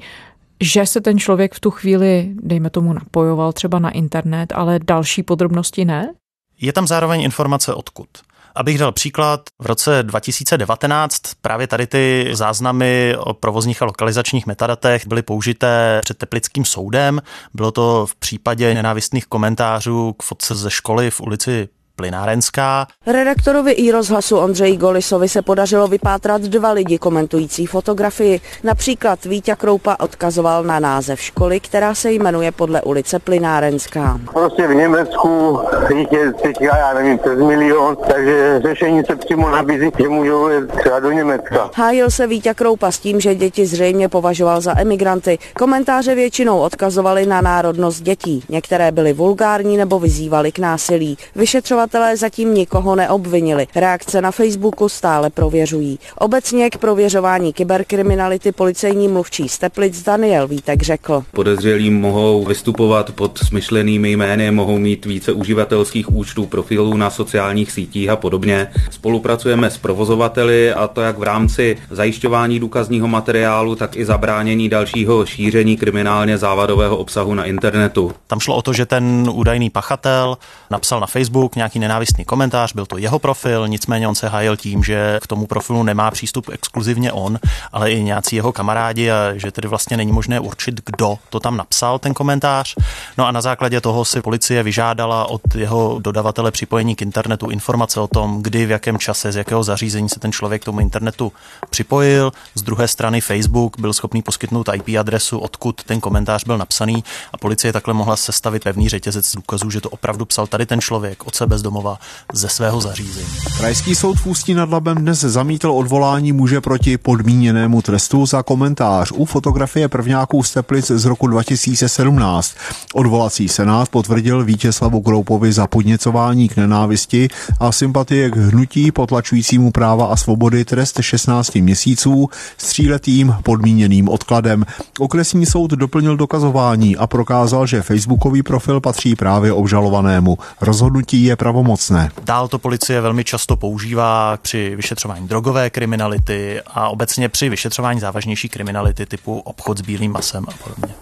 že 0.61 0.85
se 0.85 1.01
ten 1.01 1.19
člověk 1.19 1.53
v 1.53 1.59
tu 1.59 1.71
chvíli, 1.71 2.29
dejme 2.41 2.69
tomu, 2.69 2.93
napojoval 2.93 3.53
třeba 3.53 3.79
na 3.79 3.89
internet, 3.89 4.53
ale 4.55 4.79
další 4.83 5.23
podrobnosti 5.23 5.85
ne? 5.85 6.13
Je 6.61 6.73
tam 6.73 6.87
zároveň 6.87 7.21
informace 7.21 7.73
odkud. 7.73 8.07
Abych 8.55 8.77
dal 8.77 8.91
příklad, 8.91 9.41
v 9.59 9.65
roce 9.65 10.03
2019 10.03 11.21
právě 11.41 11.67
tady 11.67 11.87
ty 11.87 12.29
záznamy 12.33 13.15
o 13.19 13.33
provozních 13.33 13.81
a 13.81 13.85
lokalizačních 13.85 14.47
metadatech 14.47 15.07
byly 15.07 15.21
použité 15.21 15.99
před 16.03 16.17
Teplickým 16.17 16.65
soudem. 16.65 17.21
Bylo 17.53 17.71
to 17.71 18.05
v 18.05 18.15
případě 18.15 18.73
nenávistných 18.73 19.25
komentářů 19.25 20.13
k 20.13 20.23
fotce 20.23 20.55
ze 20.55 20.71
školy 20.71 21.11
v 21.11 21.21
ulici 21.21 21.69
Plynárenská. 21.99 22.87
Redaktorovi 23.07 23.71
i 23.71 23.91
rozhlasu 23.91 24.37
Ondřeji 24.37 24.77
Golisovi 24.77 25.29
se 25.29 25.41
podařilo 25.41 25.87
vypátrat 25.87 26.41
dva 26.41 26.71
lidi 26.71 26.97
komentující 26.97 27.65
fotografii. 27.65 28.41
Například 28.63 29.25
Vítě 29.25 29.55
Kroupa 29.55 29.95
odkazoval 29.99 30.63
na 30.63 30.79
název 30.79 31.21
školy, 31.21 31.59
která 31.59 31.95
se 31.95 32.11
jmenuje 32.11 32.51
podle 32.51 32.81
ulice 32.81 33.19
Plynárenská. 33.19 34.19
Prostě 34.33 34.67
v 34.67 34.75
Německu 34.75 35.59
jich 35.95 36.11
je 36.11 36.33
teďka, 36.33 36.77
já 36.77 36.93
nevím, 36.93 37.17
přes 37.17 37.39
milion, 37.39 37.97
takže 38.07 38.61
řešení 38.63 39.03
se 39.05 39.15
přímo 39.15 39.49
nabízí, 39.49 39.91
že 39.99 40.09
můžou 40.09 40.49
třeba 40.79 40.99
do 40.99 41.11
Německa. 41.11 41.69
Hájil 41.75 42.09
se 42.09 42.27
Vítě 42.27 42.53
Kroupa 42.53 42.91
s 42.91 42.99
tím, 42.99 43.19
že 43.19 43.35
děti 43.35 43.65
zřejmě 43.65 44.09
považoval 44.09 44.61
za 44.61 44.79
emigranty. 44.79 45.39
Komentáře 45.59 46.15
většinou 46.15 46.59
odkazovali 46.59 47.25
na 47.25 47.41
národnost 47.41 48.01
dětí. 48.01 48.43
Některé 48.49 48.91
byly 48.91 49.13
vulgární 49.13 49.77
nebo 49.77 49.99
vyzývali 49.99 50.51
k 50.51 50.59
násilí. 50.59 51.17
Vyšetřovat 51.35 51.88
Vyšetřovatelé 51.89 52.17
zatím 52.17 52.53
nikoho 52.53 52.95
neobvinili. 52.95 53.67
Reakce 53.75 54.21
na 54.21 54.31
Facebooku 54.31 54.89
stále 54.89 55.29
prověřují. 55.29 55.99
Obecně 56.17 56.69
k 56.69 56.77
prověřování 56.77 57.53
kyberkriminality 57.53 58.51
policejní 58.51 59.07
mluvčí 59.07 59.49
Steplic 59.49 60.03
Daniel 60.03 60.47
Vítek 60.47 60.81
řekl. 60.81 61.23
Podezřelí 61.31 61.89
mohou 61.89 62.45
vystupovat 62.45 63.11
pod 63.11 63.37
smyšlenými 63.37 64.11
jmény, 64.11 64.51
mohou 64.51 64.77
mít 64.77 65.05
více 65.05 65.31
uživatelských 65.31 66.13
účtů, 66.13 66.45
profilů 66.45 66.97
na 66.97 67.09
sociálních 67.09 67.71
sítích 67.71 68.09
a 68.09 68.15
podobně. 68.15 68.67
Spolupracujeme 68.91 69.69
s 69.69 69.77
provozovateli 69.77 70.73
a 70.73 70.87
to 70.87 71.01
jak 71.01 71.17
v 71.17 71.23
rámci 71.23 71.77
zajišťování 71.91 72.59
důkazního 72.59 73.07
materiálu, 73.07 73.75
tak 73.75 73.95
i 73.95 74.05
zabránění 74.05 74.69
dalšího 74.69 75.25
šíření 75.25 75.77
kriminálně 75.77 76.37
závadového 76.37 76.97
obsahu 76.97 77.33
na 77.33 77.45
internetu. 77.45 78.11
Tam 78.27 78.39
šlo 78.39 78.55
o 78.55 78.61
to, 78.61 78.73
že 78.73 78.85
ten 78.85 79.29
údajný 79.33 79.69
pachatel 79.69 80.37
napsal 80.71 80.99
na 80.99 81.07
Facebook 81.07 81.55
nějaký 81.55 81.78
nenávistný 81.79 82.25
komentář, 82.25 82.73
byl 82.73 82.85
to 82.85 82.97
jeho 82.97 83.19
profil, 83.19 83.67
nicméně 83.67 84.07
on 84.07 84.15
se 84.15 84.29
hájil 84.29 84.57
tím, 84.57 84.83
že 84.83 85.19
k 85.21 85.27
tomu 85.27 85.47
profilu 85.47 85.83
nemá 85.83 86.11
přístup 86.11 86.49
exkluzivně 86.49 87.11
on, 87.11 87.39
ale 87.71 87.91
i 87.91 88.03
nějací 88.03 88.35
jeho 88.35 88.51
kamarádi 88.51 89.11
a 89.11 89.33
že 89.35 89.51
tedy 89.51 89.67
vlastně 89.67 89.97
není 89.97 90.11
možné 90.11 90.39
určit, 90.39 90.81
kdo 90.85 91.17
to 91.29 91.39
tam 91.39 91.57
napsal, 91.57 91.99
ten 91.99 92.13
komentář. 92.13 92.75
No 93.17 93.25
a 93.25 93.31
na 93.31 93.41
základě 93.41 93.81
toho 93.81 94.05
si 94.05 94.21
policie 94.21 94.63
vyžádala 94.63 95.29
od 95.29 95.41
jeho 95.55 95.99
dodavatele 95.99 96.51
připojení 96.51 96.95
k 96.95 97.01
internetu 97.01 97.49
informace 97.49 97.99
o 97.99 98.07
tom, 98.07 98.43
kdy, 98.43 98.65
v 98.65 98.71
jakém 98.71 98.97
čase, 98.97 99.31
z 99.31 99.35
jakého 99.35 99.63
zařízení 99.63 100.09
se 100.09 100.19
ten 100.19 100.31
člověk 100.31 100.61
k 100.61 100.65
tomu 100.65 100.79
internetu 100.79 101.31
připojil. 101.69 102.31
Z 102.55 102.61
druhé 102.61 102.87
strany 102.87 103.21
Facebook 103.21 103.79
byl 103.79 103.93
schopný 103.93 104.21
poskytnout 104.21 104.69
IP 104.73 104.99
adresu, 104.99 105.39
odkud 105.39 105.83
ten 105.83 106.01
komentář 106.01 106.43
byl 106.43 106.57
napsaný 106.57 107.03
a 107.33 107.37
policie 107.37 107.73
takhle 107.73 107.93
mohla 107.93 108.15
sestavit 108.15 108.63
pevný 108.63 108.89
řetězec 108.89 109.35
důkazů, 109.35 109.69
že 109.69 109.81
to 109.81 109.89
opravdu 109.89 110.25
psal 110.25 110.47
tady 110.47 110.65
ten 110.65 110.81
člověk 110.81 111.27
od 111.27 111.35
sebe 111.35 111.57
z 111.57 111.61
domova 111.69 111.97
ze 112.33 112.49
svého 112.49 112.81
zařízení. 112.81 113.27
Krajský 113.57 113.95
soud 113.95 114.19
v 114.19 114.25
Ústí 114.25 114.53
nad 114.53 114.69
Labem 114.69 114.97
dnes 114.97 115.19
zamítl 115.19 115.71
odvolání 115.71 116.31
muže 116.31 116.61
proti 116.61 116.97
podmíněnému 116.97 117.81
trestu 117.81 118.25
za 118.25 118.43
komentář 118.43 119.11
u 119.11 119.25
fotografie 119.25 119.87
prvňáků 119.87 120.43
z 120.43 120.53
Teplic 120.53 120.91
z 120.91 121.05
roku 121.05 121.27
2017. 121.27 122.53
Odvolací 122.93 123.49
senát 123.49 123.89
potvrdil 123.89 124.43
Vítězslavu 124.43 125.01
Kroupovi 125.01 125.53
za 125.53 125.67
podněcování 125.67 126.49
k 126.49 126.57
nenávisti 126.57 127.27
a 127.59 127.71
sympatie 127.71 128.31
k 128.31 128.35
hnutí 128.35 128.91
potlačujícímu 128.91 129.71
práva 129.71 130.05
a 130.05 130.15
svobody 130.15 130.65
trest 130.65 130.97
16 131.01 131.55
měsíců 131.55 132.29
s 132.57 132.65
tříletým 132.65 133.35
podmíněným 133.43 134.09
odkladem. 134.09 134.65
Okresní 134.99 135.45
soud 135.45 135.71
doplnil 135.71 136.17
dokazování 136.17 136.97
a 136.97 137.07
prokázal, 137.07 137.67
že 137.67 137.81
facebookový 137.81 138.43
profil 138.43 138.81
patří 138.81 139.15
právě 139.15 139.53
obžalovanému. 139.53 140.37
Rozhodnutí 140.61 141.23
je 141.23 141.35
pravomocné. 141.59 142.11
Dál 142.23 142.47
to 142.47 142.59
policie 142.59 143.01
velmi 143.01 143.23
často 143.23 143.55
používá 143.55 144.37
při 144.37 144.75
vyšetřování 144.75 145.27
drogové 145.27 145.69
kriminality 145.69 146.61
a 146.67 146.89
obecně 146.89 147.29
při 147.29 147.49
vyšetřování 147.49 147.99
závažnější 147.99 148.49
kriminality 148.49 149.05
typu 149.05 149.39
obchod 149.39 149.77
s 149.77 149.81
bílým 149.81 150.11
masem 150.11 150.45
a 150.47 150.51
podobně. 150.63 150.95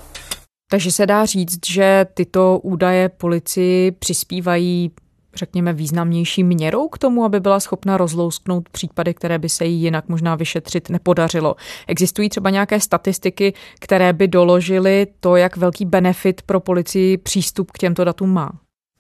Takže 0.70 0.92
se 0.92 1.06
dá 1.06 1.26
říct, 1.26 1.68
že 1.68 2.06
tyto 2.14 2.60
údaje 2.60 3.10
policii 3.10 3.92
přispívají 3.92 4.92
řekněme, 5.36 5.74
významnější 5.74 6.44
měrou 6.44 6.88
k 6.88 6.98
tomu, 6.98 7.24
aby 7.24 7.40
byla 7.40 7.60
schopna 7.60 7.98
rozlousknout 7.98 8.70
případy, 8.70 9.14
které 9.14 9.40
by 9.40 9.50
se 9.50 9.66
jí 9.66 9.82
jinak 9.82 10.10
možná 10.10 10.36
vyšetřit 10.36 10.90
nepodařilo. 10.90 11.56
Existují 11.88 12.30
třeba 12.30 12.50
nějaké 12.50 12.80
statistiky, 12.80 13.54
které 13.80 14.14
by 14.14 14.28
doložily 14.28 15.08
to, 15.20 15.36
jak 15.36 15.58
velký 15.58 15.86
benefit 15.86 16.42
pro 16.42 16.60
policii 16.60 17.18
přístup 17.18 17.72
k 17.72 17.78
těmto 17.78 18.04
datům 18.04 18.34
má? 18.34 18.52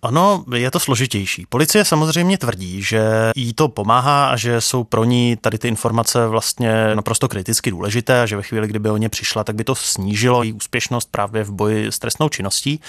Ono 0.07 0.43
je 0.55 0.71
to 0.71 0.79
složitější. 0.79 1.45
Policie 1.49 1.85
samozřejmě 1.85 2.37
tvrdí, 2.37 2.83
že 2.83 3.01
jí 3.35 3.53
to 3.53 3.67
pomáhá 3.67 4.27
a 4.27 4.35
že 4.35 4.61
jsou 4.61 4.83
pro 4.83 5.03
ní 5.03 5.35
tady 5.41 5.57
ty 5.57 5.67
informace 5.67 6.27
vlastně 6.27 6.95
naprosto 6.95 7.27
kriticky 7.27 7.71
důležité 7.71 8.21
a 8.21 8.25
že 8.25 8.35
ve 8.35 8.43
chvíli, 8.43 8.67
kdyby 8.67 8.89
o 8.89 8.97
ně 8.97 9.09
přišla, 9.09 9.43
tak 9.43 9.55
by 9.55 9.63
to 9.63 9.75
snížilo 9.75 10.43
její 10.43 10.53
úspěšnost 10.53 11.09
právě 11.11 11.43
v 11.43 11.51
boji 11.51 11.87
s 11.87 11.99
trestnou 11.99 12.29
činností. 12.29 12.79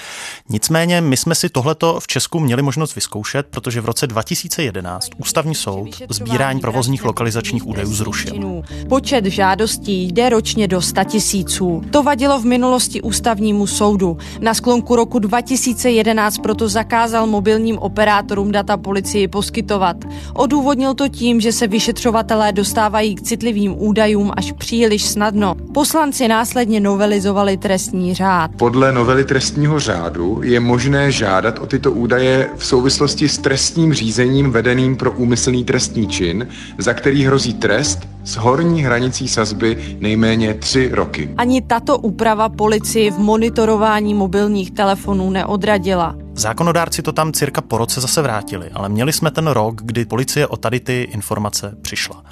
Nicméně 0.48 1.00
my 1.00 1.16
jsme 1.16 1.34
si 1.34 1.48
tohleto 1.48 2.00
v 2.00 2.06
Česku 2.06 2.40
měli 2.40 2.62
možnost 2.62 2.94
vyzkoušet, 2.94 3.46
protože 3.50 3.80
v 3.80 3.84
roce 3.84 4.06
2011 4.06 5.08
Ústavní 5.16 5.54
soud 5.54 6.02
sbírání 6.08 6.60
provozních 6.60 7.04
lokalizačních 7.04 7.66
údajů 7.66 7.94
zrušil. 7.94 8.62
Počet 8.88 9.25
žádostí 9.25 10.06
jde 10.06 10.28
ročně 10.28 10.68
do 10.68 10.82
100 10.82 11.04
tisíců. 11.04 11.82
To 11.90 12.02
vadilo 12.02 12.40
v 12.40 12.44
minulosti 12.44 13.02
Ústavnímu 13.02 13.66
soudu. 13.66 14.18
Na 14.40 14.54
sklonku 14.54 14.96
roku 14.96 15.18
2011 15.18 16.38
proto 16.38 16.68
zakázal 16.68 17.07
zakázal 17.08 17.26
mobilním 17.26 17.78
operátorům 17.78 18.52
data 18.52 18.76
policii 18.76 19.28
poskytovat. 19.28 19.96
Odůvodnil 20.34 20.94
to 20.94 21.08
tím, 21.08 21.40
že 21.40 21.52
se 21.52 21.66
vyšetřovatelé 21.66 22.52
dostávají 22.52 23.14
k 23.14 23.22
citlivým 23.22 23.74
údajům 23.78 24.32
až 24.36 24.52
příliš 24.52 25.04
snadno. 25.04 25.54
Poslanci 25.74 26.28
následně 26.28 26.80
novelizovali 26.80 27.56
trestní 27.56 28.14
řád. 28.14 28.50
Podle 28.56 28.92
novely 28.92 29.24
trestního 29.24 29.80
řádu 29.80 30.40
je 30.44 30.60
možné 30.60 31.12
žádat 31.12 31.58
o 31.58 31.66
tyto 31.66 31.92
údaje 31.92 32.50
v 32.56 32.66
souvislosti 32.66 33.28
s 33.28 33.38
trestním 33.38 33.94
řízením 33.94 34.50
vedeným 34.50 34.96
pro 34.96 35.12
úmyslný 35.12 35.64
trestný 35.64 36.08
čin, 36.08 36.48
za 36.78 36.92
který 36.92 37.24
hrozí 37.24 37.54
trest 37.54 37.98
s 38.24 38.36
horní 38.36 38.82
hranicí 38.82 39.28
sazby 39.28 39.96
nejméně 40.00 40.54
tři 40.54 40.90
roky. 40.92 41.30
Ani 41.36 41.62
tato 41.62 41.98
úprava 41.98 42.48
policii 42.48 43.10
v 43.10 43.18
monitorování 43.18 44.14
mobilních 44.14 44.70
telefonů 44.70 45.30
neodradila. 45.30 46.27
Zákonodárci 46.38 47.02
to 47.02 47.12
tam 47.12 47.33
cirka 47.33 47.61
po 47.61 47.78
roce 47.78 48.00
zase 48.00 48.23
vrátili, 48.23 48.71
ale 48.71 48.88
měli 48.88 49.12
jsme 49.12 49.30
ten 49.30 49.47
rok, 49.47 49.83
kdy 49.83 50.04
policie 50.04 50.47
o 50.47 50.57
tady 50.57 50.80
ty 50.80 51.02
informace 51.02 51.76
přišla. 51.83 52.25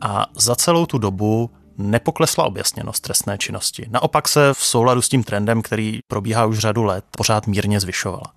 A 0.00 0.26
za 0.36 0.56
celou 0.56 0.86
tu 0.86 0.98
dobu 0.98 1.50
nepoklesla 1.78 2.44
objasněnost 2.44 3.02
trestné 3.02 3.38
činnosti. 3.38 3.86
Naopak 3.90 4.28
se 4.28 4.54
v 4.54 4.64
souladu 4.64 5.02
s 5.02 5.08
tím 5.08 5.24
trendem, 5.24 5.62
který 5.62 5.98
probíhá 6.08 6.46
už 6.46 6.58
řadu 6.58 6.82
let, 6.84 7.04
pořád 7.16 7.46
mírně 7.46 7.80
zvyšovala. 7.80 8.34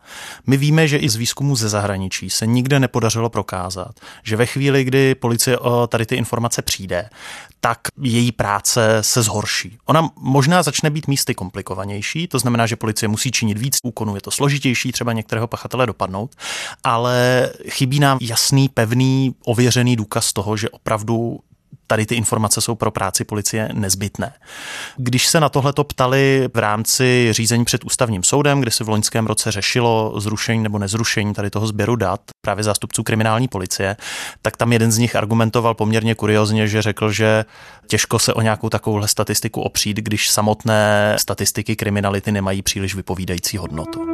My 0.48 0.58
víme, 0.58 0.88
že 0.88 0.98
i 0.98 1.10
z 1.10 1.16
výzkumu 1.16 1.56
ze 1.56 1.70
zahraničí 1.70 2.30
se 2.30 2.48
nikde 2.48 2.80
nepodařilo 2.80 3.30
prokázat, 3.30 4.00
že 4.24 4.36
ve 4.36 4.46
chvíli, 4.46 4.84
kdy 4.84 5.16
policie 5.16 5.58
o 5.58 5.88
tady 5.88 6.06
ty 6.06 6.16
informace 6.16 6.62
přijde, 6.62 7.10
tak 7.60 7.80
její 8.02 8.32
práce 8.32 8.98
se 9.02 9.22
zhorší. 9.22 9.78
Ona 9.86 10.10
možná 10.16 10.64
začne 10.64 10.90
být 10.90 11.08
místy 11.08 11.36
komplikovanější, 11.36 12.28
to 12.28 12.40
znamená, 12.40 12.66
že 12.66 12.76
policie 12.76 13.10
musí 13.10 13.32
činit 13.32 13.58
víc 13.58 13.78
úkonů, 13.84 14.16
je 14.16 14.22
to 14.22 14.32
složitější 14.32 14.92
třeba 14.92 15.14
některého 15.14 15.48
pachatele 15.48 15.86
dopadnout, 15.86 16.36
ale 16.84 17.50
chybí 17.70 18.00
nám 18.00 18.18
jasný, 18.22 18.70
pevný, 18.70 19.36
ověřený 19.46 19.96
důkaz 19.96 20.34
toho, 20.34 20.58
že 20.58 20.70
opravdu 20.70 21.40
tady 21.88 22.06
ty 22.06 22.16
informace 22.16 22.62
jsou 22.62 22.76
pro 22.76 22.92
práci 22.92 23.24
policie 23.24 23.70
nezbytné. 23.74 24.34
Když 24.98 25.28
se 25.28 25.40
na 25.40 25.50
tohleto 25.50 25.84
ptali 25.84 26.50
v 26.54 26.58
rámci 26.58 27.28
řízení 27.32 27.66
před 27.66 27.84
ústavním 27.84 28.24
soudem, 28.24 28.60
kde 28.60 28.72
se 28.72 28.84
v 28.84 28.90
loňském 28.90 29.28
roce 29.28 29.52
řešilo 29.52 30.14
zrušení 30.20 30.64
nebo 30.64 30.80
nezrušení 30.80 31.34
tady 31.34 31.50
toho 31.50 31.68
sběru 31.68 31.96
dat 31.96 32.22
právě 32.42 32.64
zástupců 32.64 33.04
kriminální 33.04 33.48
policie, 33.48 33.96
tak 34.42 34.58
tam 34.58 34.74
jeden 34.74 34.92
z 34.92 34.98
nich 34.98 35.16
argumentoval 35.16 35.74
poměrně 35.74 36.16
kuriozně, 36.16 36.68
že 36.68 36.82
řekl, 36.82 37.12
že 37.12 37.46
těžko 37.88 38.20
se 38.20 38.34
o 38.34 38.42
nějakou 38.42 38.70
takovouhle 38.70 39.08
statistiku 39.08 39.62
opřít, 39.62 39.98
když 39.98 40.30
samotné 40.30 41.16
statistiky 41.20 41.76
kriminality 41.76 42.32
nemají 42.32 42.62
příliš 42.62 42.96
vypovídající 42.96 43.58
hodnotu. 43.58 44.07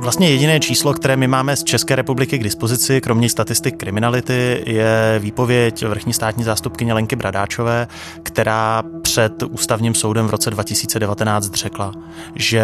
Vlastně 0.00 0.30
jediné 0.30 0.60
číslo, 0.60 0.94
které 0.94 1.16
my 1.16 1.26
máme 1.26 1.56
z 1.56 1.64
České 1.64 1.96
republiky 1.96 2.38
k 2.38 2.42
dispozici, 2.42 3.00
kromě 3.00 3.28
statistik 3.28 3.76
kriminality, 3.76 4.62
je 4.66 5.18
výpověď 5.18 5.84
vrchní 5.86 6.12
státní 6.12 6.44
zástupkyně 6.44 6.94
Lenky 6.94 7.16
Bradáčové, 7.16 7.88
která 8.22 8.82
před 9.02 9.42
ústavním 9.42 9.94
soudem 9.94 10.26
v 10.26 10.30
roce 10.30 10.50
2019 10.50 11.54
řekla, 11.54 11.92
že 12.34 12.62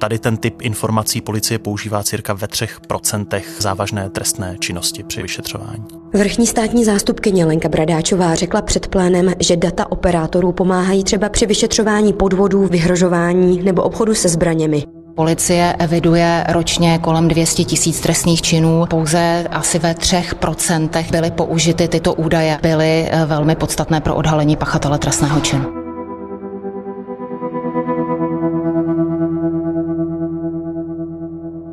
tady 0.00 0.18
ten 0.18 0.36
typ 0.36 0.62
informací 0.62 1.20
policie 1.20 1.58
používá 1.58 2.02
cirka 2.02 2.32
ve 2.32 2.48
třech 2.48 2.80
procentech 2.88 3.48
závažné 3.58 4.10
trestné 4.10 4.56
činnosti 4.58 5.02
při 5.02 5.22
vyšetřování. 5.22 5.84
Vrchní 6.14 6.46
státní 6.46 6.84
zástupkyně 6.84 7.44
Lenka 7.46 7.68
Bradáčová 7.68 8.34
řekla 8.34 8.62
před 8.62 8.88
plénem, 8.88 9.32
že 9.40 9.56
data 9.56 9.92
operátorů 9.92 10.52
pomáhají 10.52 11.04
třeba 11.04 11.28
při 11.28 11.46
vyšetřování 11.46 12.12
podvodů, 12.12 12.66
vyhrožování 12.66 13.62
nebo 13.62 13.82
obchodu 13.82 14.14
se 14.14 14.28
zbraněmi. 14.28 15.03
Policie 15.14 15.76
eviduje 15.78 16.44
ročně 16.48 16.98
kolem 16.98 17.28
200 17.28 17.64
tisíc 17.64 18.00
trestných 18.00 18.42
činů. 18.42 18.86
Pouze 18.90 19.46
asi 19.50 19.78
ve 19.78 19.94
třech 19.94 20.34
procentech 20.34 21.10
byly 21.10 21.30
použity 21.30 21.88
tyto 21.88 22.14
údaje. 22.14 22.58
Byly 22.62 23.08
eh, 23.10 23.26
velmi 23.26 23.56
podstatné 23.56 24.00
pro 24.00 24.14
odhalení 24.14 24.56
pachatele 24.56 24.98
trestného 24.98 25.40
činu. 25.40 25.64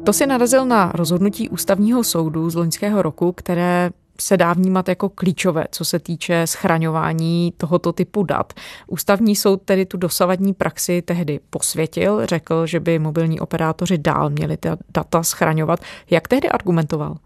To 0.03 0.13
si 0.13 0.27
narazil 0.27 0.65
na 0.65 0.91
rozhodnutí 0.95 1.49
ústavního 1.49 2.03
soudu 2.03 2.49
z 2.49 2.55
loňského 2.55 3.01
roku, 3.01 3.31
které 3.31 3.89
se 4.21 4.37
dá 4.37 4.53
vnímat 4.53 4.89
jako 4.89 5.09
klíčové, 5.09 5.65
co 5.71 5.85
se 5.85 5.99
týče 5.99 6.47
schraňování 6.47 7.53
tohoto 7.57 7.93
typu 7.93 8.23
dat. 8.23 8.53
Ústavní 8.87 9.35
soud 9.35 9.61
tedy 9.65 9.85
tu 9.85 9.97
dosavadní 9.97 10.53
praxi 10.53 11.01
tehdy 11.01 11.39
posvětil, 11.49 12.25
řekl, 12.25 12.65
že 12.65 12.79
by 12.79 12.99
mobilní 12.99 13.39
operátoři 13.39 13.97
dál 13.97 14.29
měli 14.29 14.57
ta 14.57 14.77
data 14.93 15.23
schraňovat. 15.23 15.79
Jak 16.09 16.27
tehdy 16.27 16.49
argumentoval? 16.49 17.17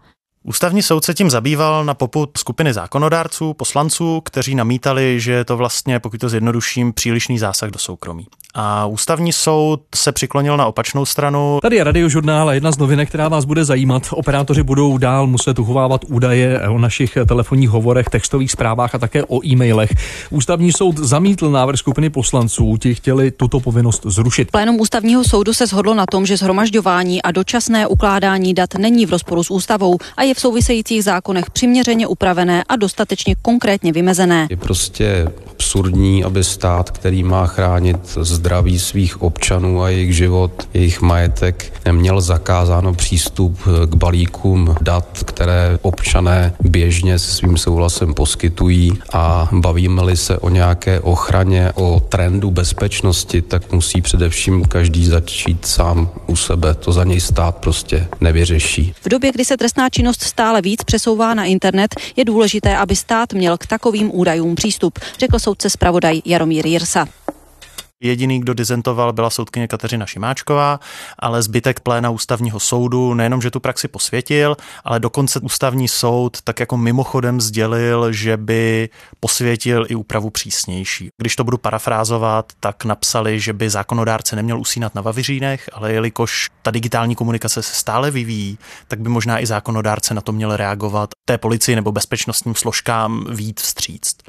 Ústavní 0.44 0.82
soud 0.82 1.04
se 1.04 1.14
tím 1.14 1.30
zabýval 1.30 1.84
na 1.84 1.94
poput 1.94 2.38
skupiny 2.38 2.72
zákonodárců, 2.72 3.54
poslanců, 3.54 4.20
kteří 4.20 4.54
namítali, 4.54 5.20
že 5.20 5.32
je 5.32 5.44
to 5.44 5.56
vlastně, 5.56 6.00
pokud 6.00 6.20
to 6.20 6.28
zjednoduším, 6.28 6.92
přílišný 6.92 7.38
zásah 7.38 7.70
do 7.70 7.78
soukromí. 7.78 8.26
A 8.58 8.86
ústavní 8.86 9.32
soud 9.32 9.80
se 9.94 10.12
přiklonil 10.12 10.56
na 10.56 10.66
opačnou 10.66 11.04
stranu. 11.04 11.58
Tady 11.62 11.76
je 11.76 11.84
radiožurnál 11.84 12.48
a 12.48 12.52
jedna 12.52 12.72
z 12.72 12.78
novinek, 12.78 13.08
která 13.08 13.28
vás 13.28 13.44
bude 13.44 13.64
zajímat. 13.64 14.02
Operátoři 14.12 14.62
budou 14.62 14.98
dál 14.98 15.26
muset 15.26 15.58
uchovávat 15.58 16.04
údaje 16.08 16.60
o 16.68 16.78
našich 16.78 17.18
telefonních 17.28 17.70
hovorech, 17.70 18.06
textových 18.06 18.52
zprávách 18.52 18.94
a 18.94 18.98
také 18.98 19.24
o 19.24 19.46
e-mailech. 19.46 19.90
Ústavní 20.30 20.72
soud 20.72 20.98
zamítl 20.98 21.50
návrh 21.50 21.78
skupiny 21.78 22.10
poslanců, 22.10 22.76
ti 22.76 22.94
chtěli 22.94 23.30
tuto 23.30 23.60
povinnost 23.60 24.06
zrušit. 24.06 24.50
Plénum 24.50 24.80
ústavního 24.80 25.24
soudu 25.24 25.54
se 25.54 25.66
shodlo 25.66 25.94
na 25.94 26.06
tom, 26.06 26.26
že 26.26 26.36
zhromažďování 26.36 27.22
a 27.22 27.30
dočasné 27.30 27.86
ukládání 27.86 28.54
dat 28.54 28.74
není 28.74 29.06
v 29.06 29.10
rozporu 29.10 29.44
s 29.44 29.50
ústavou 29.50 29.98
a 30.16 30.22
je 30.22 30.34
v 30.34 30.40
souvisejících 30.40 31.04
zákonech 31.04 31.50
přiměřeně 31.50 32.06
upravené 32.06 32.64
a 32.68 32.76
dostatečně 32.76 33.34
konkrétně 33.42 33.92
vymezené. 33.92 34.46
Je 34.50 34.56
prostě 34.56 35.28
absurdní, 35.50 36.24
aby 36.24 36.44
stát, 36.44 36.90
který 36.90 37.22
má 37.22 37.46
chránit 37.46 37.96
zdraví 38.20 38.45
svých 38.76 39.22
občanů 39.22 39.82
a 39.82 39.88
jejich 39.88 40.16
život, 40.16 40.68
jejich 40.74 41.00
majetek, 41.00 41.72
neměl 41.84 42.20
zakázáno 42.20 42.94
přístup 42.94 43.58
k 43.86 43.94
balíkům 43.94 44.74
dat, 44.80 45.24
které 45.24 45.78
občané 45.82 46.52
běžně 46.60 47.18
se 47.18 47.30
svým 47.32 47.56
souhlasem 47.56 48.14
poskytují 48.14 48.92
a 49.12 49.48
bavíme-li 49.52 50.16
se 50.16 50.38
o 50.38 50.48
nějaké 50.48 51.00
ochraně, 51.00 51.72
o 51.74 52.00
trendu 52.00 52.50
bezpečnosti, 52.50 53.42
tak 53.42 53.72
musí 53.72 54.02
především 54.02 54.64
každý 54.64 55.06
začít 55.06 55.66
sám 55.66 56.10
u 56.26 56.36
sebe. 56.36 56.74
To 56.74 56.92
za 56.92 57.04
něj 57.04 57.20
stát 57.20 57.56
prostě 57.56 58.06
nevyřeší. 58.20 58.94
V 59.04 59.08
době, 59.08 59.32
kdy 59.32 59.44
se 59.44 59.56
trestná 59.56 59.90
činnost 59.90 60.22
stále 60.22 60.62
víc 60.62 60.84
přesouvá 60.84 61.34
na 61.34 61.44
internet, 61.44 61.94
je 62.16 62.24
důležité, 62.24 62.76
aby 62.76 62.96
stát 62.96 63.32
měl 63.32 63.58
k 63.58 63.66
takovým 63.66 64.10
údajům 64.14 64.54
přístup, 64.54 64.98
řekl 65.20 65.38
soudce 65.38 65.70
zpravodaj 65.70 66.22
Jaromír 66.24 66.66
Jirsa. 66.66 67.06
Jediný, 68.02 68.40
kdo 68.40 68.54
dizentoval, 68.54 69.12
byla 69.12 69.30
soudkyně 69.30 69.68
Kateřina 69.68 70.06
Šimáčková, 70.06 70.80
ale 71.18 71.42
zbytek 71.42 71.80
pléna 71.80 72.10
ústavního 72.10 72.60
soudu 72.60 73.14
nejenom, 73.14 73.42
že 73.42 73.50
tu 73.50 73.60
praxi 73.60 73.88
posvětil, 73.88 74.56
ale 74.84 75.00
dokonce 75.00 75.40
ústavní 75.40 75.88
soud 75.88 76.42
tak 76.44 76.60
jako 76.60 76.76
mimochodem 76.76 77.40
sdělil, 77.40 78.12
že 78.12 78.36
by 78.36 78.88
posvětil 79.20 79.86
i 79.88 79.94
úpravu 79.94 80.30
přísnější. 80.30 81.08
Když 81.22 81.36
to 81.36 81.44
budu 81.44 81.58
parafrázovat, 81.58 82.52
tak 82.60 82.84
napsali, 82.84 83.40
že 83.40 83.52
by 83.52 83.70
zákonodárce 83.70 84.36
neměl 84.36 84.60
usínat 84.60 84.94
na 84.94 85.02
vavyřínech, 85.02 85.70
ale 85.72 85.92
jelikož 85.92 86.50
ta 86.62 86.70
digitální 86.70 87.14
komunikace 87.14 87.62
se 87.62 87.74
stále 87.74 88.10
vyvíjí, 88.10 88.58
tak 88.88 89.00
by 89.00 89.08
možná 89.08 89.40
i 89.40 89.46
zákonodárce 89.46 90.14
na 90.14 90.20
to 90.20 90.32
měl 90.32 90.56
reagovat 90.56 91.10
té 91.24 91.38
policii 91.38 91.76
nebo 91.76 91.92
bezpečnostním 91.92 92.54
složkám 92.54 93.24
vít 93.30 93.60
vstříct. 93.60 94.22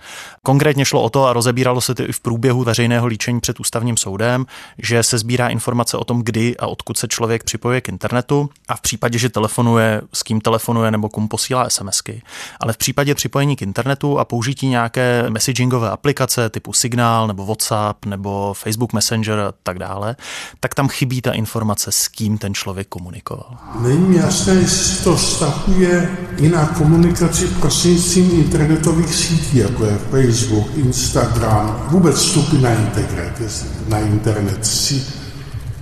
Konkrétně 0.44 0.86
šlo 0.86 1.02
o 1.02 1.10
to 1.10 1.26
a 1.26 1.34
rozebíralo 1.34 1.82
se 1.82 1.96
to 1.96 2.04
i 2.10 2.12
v 2.12 2.20
průběhu 2.20 2.64
veřejného 2.64 3.08
líčení 3.08 3.40
před 3.40 3.58
ústavním 3.68 3.98
soudem, 3.98 4.46
že 4.78 5.04
se 5.04 5.18
sbírá 5.18 5.48
informace 5.48 5.98
o 5.98 6.04
tom, 6.04 6.24
kdy 6.24 6.58
a 6.58 6.68
odkud 6.68 6.98
se 6.98 7.08
člověk 7.08 7.44
připojuje 7.44 7.82
k 7.82 7.90
internetu 7.90 8.50
a 8.68 8.76
v 8.76 8.82
případě, 8.82 9.20
že 9.20 9.30
telefonuje, 9.30 10.02
s 10.14 10.24
kým 10.24 10.42
telefonuje 10.42 10.92
nebo 10.92 11.10
komu 11.10 11.28
posílá 11.28 11.70
SMSky. 11.70 12.22
Ale 12.60 12.74
v 12.74 12.78
případě 12.78 13.16
připojení 13.16 13.56
k 13.56 13.62
internetu 13.62 14.20
a 14.20 14.26
použití 14.26 14.68
nějaké 14.68 15.30
messagingové 15.30 15.90
aplikace 15.90 16.50
typu 16.50 16.74
Signál 16.74 17.28
nebo 17.28 17.46
WhatsApp 17.46 18.06
nebo 18.06 18.54
Facebook 18.54 18.94
Messenger 18.94 19.40
a 19.40 19.54
tak 19.64 19.80
dále, 19.80 20.16
tak 20.60 20.74
tam 20.74 20.88
chybí 20.88 21.22
ta 21.22 21.32
informace, 21.32 21.92
s 21.92 22.08
kým 22.08 22.38
ten 22.38 22.54
člověk 22.54 22.88
komunikoval. 22.88 23.58
Není 23.80 24.18
jasné, 24.18 24.54
jestli 24.54 25.04
to 25.04 25.18
stahuje 25.18 26.18
i 26.38 26.50
na 26.50 26.66
komunikaci 26.66 27.48
prostřednictvím 27.48 28.32
internetových 28.32 29.16
sítí, 29.16 29.58
jako 29.58 29.86
je 29.86 29.98
Facebook, 29.98 30.68
Instagram, 30.76 31.88
vůbec 31.92 32.16
vstupy 32.16 32.58
na 32.58 32.70
internet, 32.70 33.40
na 33.88 34.00
internet 34.00 34.66
si, 34.66 35.06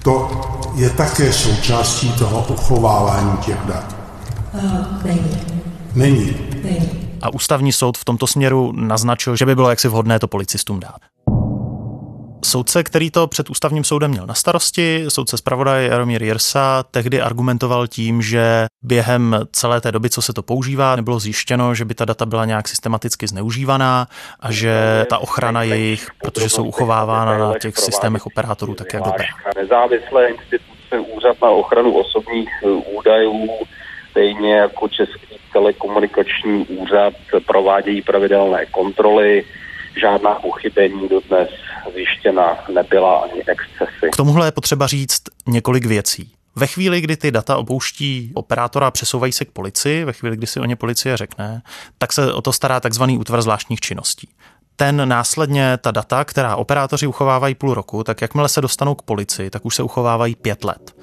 to 0.04 0.42
je 0.76 0.90
také 0.90 1.34
součástí 1.34 2.12
toho 2.12 2.46
uchovávání 2.50 3.38
těch 3.38 3.60
dat. 3.66 3.96
Uh, 4.54 4.62
není. 5.04 5.38
Není. 5.96 6.36
Není. 6.64 6.90
A 7.22 7.34
ústavní 7.34 7.72
soud 7.72 7.98
v 7.98 8.06
tomto 8.06 8.28
směru 8.28 8.72
naznačil, 8.76 9.36
že 9.36 9.46
by 9.46 9.56
bylo 9.56 9.70
jaksi 9.70 9.88
vhodné 9.88 10.20
to 10.20 10.28
policistům 10.28 10.80
dát. 10.80 11.15
Soudce, 12.44 12.84
který 12.84 13.12
to 13.12 13.28
před 13.28 13.50
ústavním 13.50 13.84
soudem 13.84 14.12
měl 14.12 14.26
na 14.26 14.34
starosti, 14.34 15.06
soudce 15.08 15.38
zpravodaj 15.38 15.88
Jaromír 15.88 16.24
Jirsa, 16.24 16.84
tehdy 16.92 17.22
argumentoval 17.22 17.88
tím, 17.88 18.22
že 18.22 18.66
během 18.84 19.40
celé 19.52 19.82
té 19.82 19.92
doby, 19.92 20.10
co 20.10 20.22
se 20.22 20.34
to 20.34 20.44
používá, 20.44 20.96
nebylo 20.96 21.20
zjištěno, 21.20 21.76
že 21.76 21.86
by 21.86 21.94
ta 21.94 22.06
data 22.06 22.26
byla 22.26 22.46
nějak 22.46 22.68
systematicky 22.68 23.28
zneužívaná 23.28 24.08
a 24.40 24.52
že 24.52 25.06
ta 25.10 25.18
ochrana 25.18 25.64
jejich, 25.64 26.08
protože 26.22 26.50
jsou 26.50 26.64
uchovávána 26.64 27.38
na 27.38 27.60
těch 27.60 27.78
systémech 27.78 28.26
operátorů, 28.26 28.74
tak 28.74 28.94
je 28.94 29.00
dobrá. 29.00 29.26
Nezávislé 29.56 30.28
instituce 30.28 31.00
Úřad 31.16 31.38
na 31.42 31.50
ochranu 31.50 31.98
osobních 31.98 32.50
údajů, 32.98 33.50
stejně 34.12 34.56
jako 34.56 34.88
Český 34.88 35.36
telekomunikační 35.54 36.66
úřad, 36.66 37.14
provádějí 37.46 38.02
pravidelné 38.02 38.66
kontroly 38.66 39.46
žádná 40.02 40.36
pochybení 40.36 41.08
dodnes 41.08 41.50
zjištěna 41.94 42.58
nebyla 42.74 43.18
ani 43.18 43.42
excesy. 43.42 44.12
K 44.12 44.16
tomuhle 44.16 44.48
je 44.48 44.52
potřeba 44.52 44.88
říct 44.88 45.22
několik 45.48 45.86
věcí. 45.86 46.32
Ve 46.56 46.68
chvíli, 46.68 47.02
kdy 47.02 47.18
ty 47.18 47.32
data 47.32 47.58
opouští 47.58 48.32
operátora 48.34 48.88
a 48.88 48.92
přesouvají 48.92 49.34
se 49.34 49.46
k 49.46 49.52
policii, 49.52 50.06
ve 50.06 50.14
chvíli, 50.14 50.38
kdy 50.38 50.48
si 50.48 50.60
o 50.60 50.66
ně 50.66 50.76
policie 50.76 51.18
řekne, 51.18 51.62
tak 51.98 52.14
se 52.14 52.34
o 52.34 52.42
to 52.42 52.54
stará 52.54 52.80
takzvaný 52.80 53.18
útvar 53.18 53.42
zvláštních 53.42 53.80
činností 53.80 54.30
ten 54.76 55.10
následně 55.10 55.78
ta 55.78 55.92
data, 55.92 56.24
která 56.26 56.56
operátoři 56.56 57.08
uchovávají 57.08 57.56
půl 57.56 57.74
roku, 57.74 58.04
tak 58.04 58.22
jakmile 58.22 58.50
se 58.50 58.62
dostanou 58.62 58.96
k 58.96 59.02
policii, 59.02 59.50
tak 59.50 59.66
už 59.66 59.76
se 59.76 59.84
uchovávají 59.84 60.36
pět 60.36 60.64
let. 60.64 60.96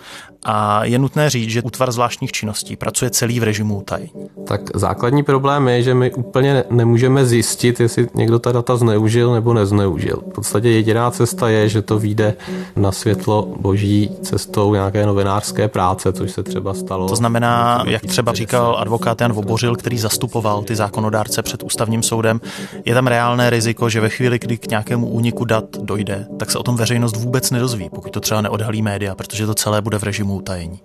A 0.45 0.85
je 0.85 0.99
nutné 0.99 1.31
říct, 1.31 1.51
že 1.51 1.63
útvar 1.63 1.93
zvláštních 1.93 2.33
činností 2.33 2.77
pracuje 2.77 3.11
celý 3.11 3.41
v 3.41 3.43
režimu 3.43 3.79
utajení. 3.79 4.13
Tak 4.47 4.61
základní 4.75 5.23
problém 5.23 5.69
je, 5.69 5.83
že 5.83 5.95
my 5.95 6.15
úplně 6.15 6.65
nemůžeme 6.71 7.27
zjistit, 7.27 7.81
jestli 7.81 8.09
někdo 8.15 8.39
ta 8.39 8.53
data 8.53 8.77
zneužil 8.77 9.33
nebo 9.33 9.55
nezneužil. 9.55 10.17
V 10.17 10.33
podstatě 10.33 10.69
jediná 10.69 11.11
cesta 11.11 11.49
je, 11.49 11.69
že 11.69 11.83
to 11.83 11.99
vyjde 11.99 12.35
na 12.77 12.93
světlo 12.93 13.49
boží 13.61 14.11
cestou 14.23 14.75
nějaké 14.75 15.07
novinářské 15.07 15.69
práce, 15.69 16.13
což 16.13 16.31
se 16.31 16.43
třeba 16.43 16.75
stalo. 16.75 17.09
To 17.09 17.17
znamená, 17.17 17.85
jak 17.87 18.03
třeba 18.03 18.33
říkal 18.33 18.77
advokát 18.79 19.21
Jan 19.21 19.33
Vobořil, 19.33 19.77
který 19.77 19.99
zastupoval 19.99 20.63
ty 20.63 20.77
zákonodárce 20.77 21.43
před 21.43 21.63
ústavním 21.63 22.03
soudem, 22.03 22.41
je 22.85 22.95
tam 22.95 23.07
reálné 23.07 23.51
riziko, 23.51 23.89
že 23.89 24.01
ve 24.01 24.09
chvíli, 24.09 24.39
kdy 24.39 24.59
k 24.59 24.71
nějakému 24.71 25.09
úniku 25.09 25.45
dat 25.45 25.65
dojde, 25.83 26.27
tak 26.39 26.51
se 26.51 26.59
o 26.59 26.63
tom 26.63 26.77
veřejnost 26.77 27.17
vůbec 27.17 27.51
nedozví, 27.51 27.91
pokud 27.95 28.13
to 28.13 28.21
třeba 28.21 28.41
neodhalí 28.41 28.83
média, 28.83 29.15
protože 29.15 29.47
to 29.47 29.55
celé 29.55 29.83
bude 29.83 29.99
v 29.99 30.03
režimu 30.03 30.32
utajení. 30.37 30.81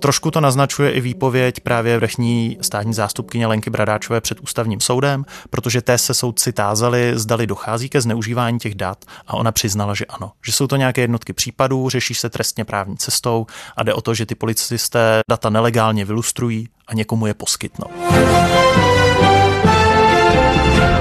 Trošku 0.00 0.30
to 0.30 0.40
naznačuje 0.40 0.90
i 0.90 1.00
výpověď 1.00 1.60
právě 1.60 1.98
vrchní 1.98 2.58
státní 2.60 2.94
zástupkyně 2.94 3.46
Lenky 3.46 3.70
Bradáčové 3.70 4.20
před 4.20 4.40
ústavním 4.40 4.80
soudem, 4.80 5.24
protože 5.50 5.82
té 5.82 5.98
se 5.98 6.14
soudci 6.14 6.52
tázali, 6.52 7.12
zdali 7.14 7.46
dochází 7.46 7.88
ke 7.88 8.00
zneužívání 8.00 8.58
těch 8.58 8.74
dat 8.74 9.04
a 9.26 9.34
ona 9.34 9.52
přiznala, 9.52 9.94
že 9.94 10.04
ano, 10.04 10.32
že 10.44 10.52
jsou 10.52 10.66
to 10.66 10.76
nějaké 10.76 11.00
jednotky 11.00 11.32
případů, 11.32 11.88
řeší 11.88 12.14
se 12.14 12.30
trestně 12.30 12.64
právní 12.64 12.96
cestou 12.96 13.46
a 13.76 13.82
jde 13.82 13.94
o 13.94 14.00
to, 14.00 14.14
že 14.14 14.26
ty 14.26 14.34
policisté 14.34 15.20
data 15.30 15.50
nelegálně 15.50 16.04
vylustrují 16.04 16.68
a 16.86 16.94
někomu 16.94 17.26
je 17.26 17.34
poskytnou. 17.34 17.86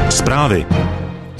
Zprávy. 0.09 0.65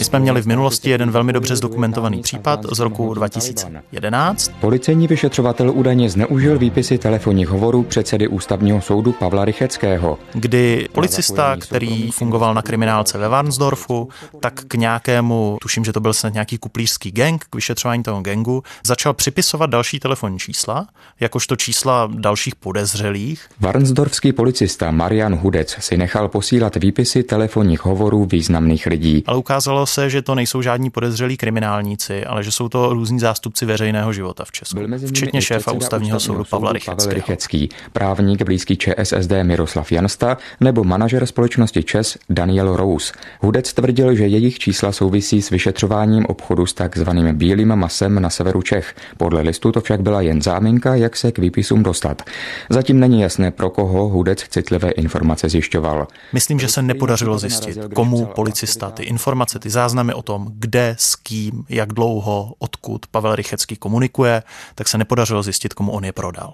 My 0.02 0.06
jsme 0.06 0.20
měli 0.20 0.42
v 0.42 0.48
minulosti 0.48 0.90
jeden 0.90 1.12
velmi 1.12 1.34
dobře 1.34 1.56
zdokumentovaný 1.56 2.22
případ 2.22 2.66
z 2.72 2.80
roku 2.80 3.14
2011. 3.14 4.52
Policejní 4.62 5.08
vyšetřovatel 5.08 5.72
údajně 5.72 6.10
zneužil 6.10 6.60
výpisy 6.60 6.98
telefonních 6.98 7.48
hovorů 7.50 7.84
předsedy 7.84 8.28
ústavního 8.28 8.82
soudu 8.82 9.12
Pavla 9.12 9.46
Rycheckého. 9.46 10.20
Kdy 10.34 10.88
policista, 10.92 11.58
který 11.58 12.12
fungoval 12.12 12.54
na 12.54 12.62
kriminálce 12.62 13.18
ve 13.18 13.28
Varnsdorfu, 13.28 14.10
tak 14.40 14.54
k 14.68 14.74
nějakému, 14.74 15.58
tuším, 15.62 15.86
že 15.86 15.94
to 15.94 16.00
byl 16.00 16.14
snad 16.14 16.34
nějaký 16.34 16.58
kuplířský 16.58 17.12
gang, 17.12 17.46
k 17.50 17.56
vyšetřování 17.56 18.04
toho 18.04 18.22
gangu, 18.22 18.64
začal 18.86 19.14
připisovat 19.14 19.70
další 19.70 20.00
telefonní 20.00 20.40
čísla, 20.40 20.88
jakožto 21.20 21.56
čísla 21.56 22.10
dalších 22.14 22.56
podezřelých. 22.56 23.46
Varnsdorfský 23.60 24.34
policista 24.34 24.92
Marian 24.92 25.36
Hudec 25.36 25.78
si 25.80 25.98
nechal 25.98 26.28
posílat 26.28 26.76
výpisy 26.76 27.24
telefonních 27.24 27.86
hovorů 27.86 28.26
významných 28.26 28.86
lidí. 28.86 29.24
Ale 29.28 29.38
ukázalo 29.38 29.91
se, 29.92 30.10
že 30.10 30.22
to 30.22 30.36
nejsou 30.36 30.62
žádní 30.62 30.90
podezřelí 30.90 31.38
kriminálníci, 31.38 32.26
ale 32.26 32.44
že 32.44 32.52
jsou 32.52 32.70
to 32.70 32.94
různí 32.94 33.20
zástupci 33.20 33.66
veřejného 33.66 34.14
života 34.14 34.46
v 34.46 34.52
Česku, 34.52 34.80
včetně 35.08 35.42
šéfa 35.42 35.72
ústavního 35.72 36.20
soudu 36.20 36.44
Pavla. 36.50 36.74
Rychecký, 37.08 37.70
právník 37.94 38.42
blízký 38.42 38.78
ČSSD 38.78 39.32
Miroslav 39.44 39.92
Jansta 39.92 40.38
nebo 40.60 40.84
manažer 40.84 41.26
společnosti 41.26 41.84
ČES 41.84 42.18
Daniel 42.30 42.76
Rose. 42.76 43.14
Hudec 43.40 43.74
tvrdil, 43.74 44.16
že 44.16 44.28
jejich 44.28 44.60
čísla 44.60 44.92
souvisí 44.92 45.42
s 45.42 45.50
vyšetřováním 45.50 46.26
obchodu 46.26 46.66
s 46.66 46.74
takzvaným 46.74 47.36
bílým 47.36 47.76
masem 47.76 48.22
na 48.22 48.30
severu 48.30 48.62
Čech. 48.62 48.96
Podle 49.18 49.42
listu 49.42 49.72
to 49.72 49.82
však 49.82 50.02
byla 50.02 50.22
jen 50.22 50.42
záminka, 50.42 50.96
jak 50.96 51.18
se 51.18 51.32
k 51.32 51.40
výpisům 51.40 51.84
dostat. 51.84 52.22
Zatím 52.70 53.00
není 53.00 53.22
jasné, 53.22 53.52
pro 53.52 53.70
koho 53.70 54.08
Hudec 54.08 54.44
citlivé 54.50 54.92
informace 54.92 55.50
zjišťoval. 55.50 56.08
Myslím, 56.34 56.60
že 56.60 56.68
se 56.68 56.82
nepodařilo 56.82 57.40
zjistit, 57.40 57.78
komu 57.94 58.26
policista 58.26 58.92
ty 58.92 59.04
informace, 59.04 59.60
ty 59.60 59.70
záznamy 59.82 60.14
o 60.14 60.22
tom, 60.22 60.48
kde, 60.54 60.96
s 61.00 61.16
kým, 61.16 61.66
jak 61.70 61.94
dlouho, 61.94 62.54
odkud 62.60 63.06
Pavel 63.08 63.36
Rychecký 63.36 63.76
komunikuje, 63.76 64.44
tak 64.76 64.88
se 64.88 64.98
nepodařilo 64.98 65.44
zjistit, 65.44 65.74
komu 65.74 65.92
on 65.92 66.06
je 66.06 66.14
prodal. 66.14 66.54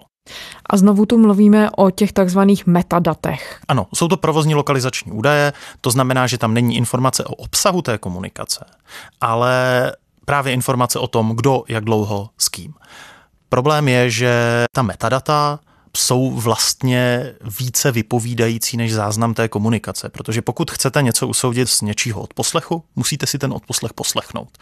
A 0.69 0.77
znovu 0.77 1.05
tu 1.05 1.17
mluvíme 1.17 1.71
o 1.71 1.91
těch 1.91 2.13
takzvaných 2.13 2.67
metadatech. 2.67 3.59
Ano, 3.67 3.87
jsou 3.95 4.07
to 4.07 4.17
provozní 4.17 4.55
lokalizační 4.55 5.11
údaje, 5.11 5.53
to 5.81 5.91
znamená, 5.91 6.27
že 6.27 6.37
tam 6.37 6.53
není 6.53 6.75
informace 6.75 7.23
o 7.23 7.35
obsahu 7.35 7.81
té 7.81 7.97
komunikace, 7.97 8.65
ale 9.21 9.55
právě 10.25 10.53
informace 10.53 10.99
o 10.99 11.07
tom, 11.07 11.35
kdo, 11.35 11.63
jak 11.67 11.83
dlouho, 11.83 12.29
s 12.37 12.49
kým. 12.49 12.73
Problém 13.49 13.87
je, 13.87 14.09
že 14.09 14.31
ta 14.71 14.81
metadata 14.81 15.59
jsou 15.97 16.31
vlastně 16.31 17.33
více 17.59 17.91
vypovídající 17.91 18.77
než 18.77 18.93
záznam 18.93 19.33
té 19.33 19.47
komunikace, 19.47 20.09
protože 20.09 20.41
pokud 20.41 20.71
chcete 20.71 21.01
něco 21.01 21.27
usoudit 21.27 21.69
z 21.69 21.81
něčího 21.81 22.21
odposlechu, 22.21 22.83
musíte 22.95 23.27
si 23.27 23.39
ten 23.39 23.53
odposlech 23.53 23.93
poslechnout. 23.93 24.57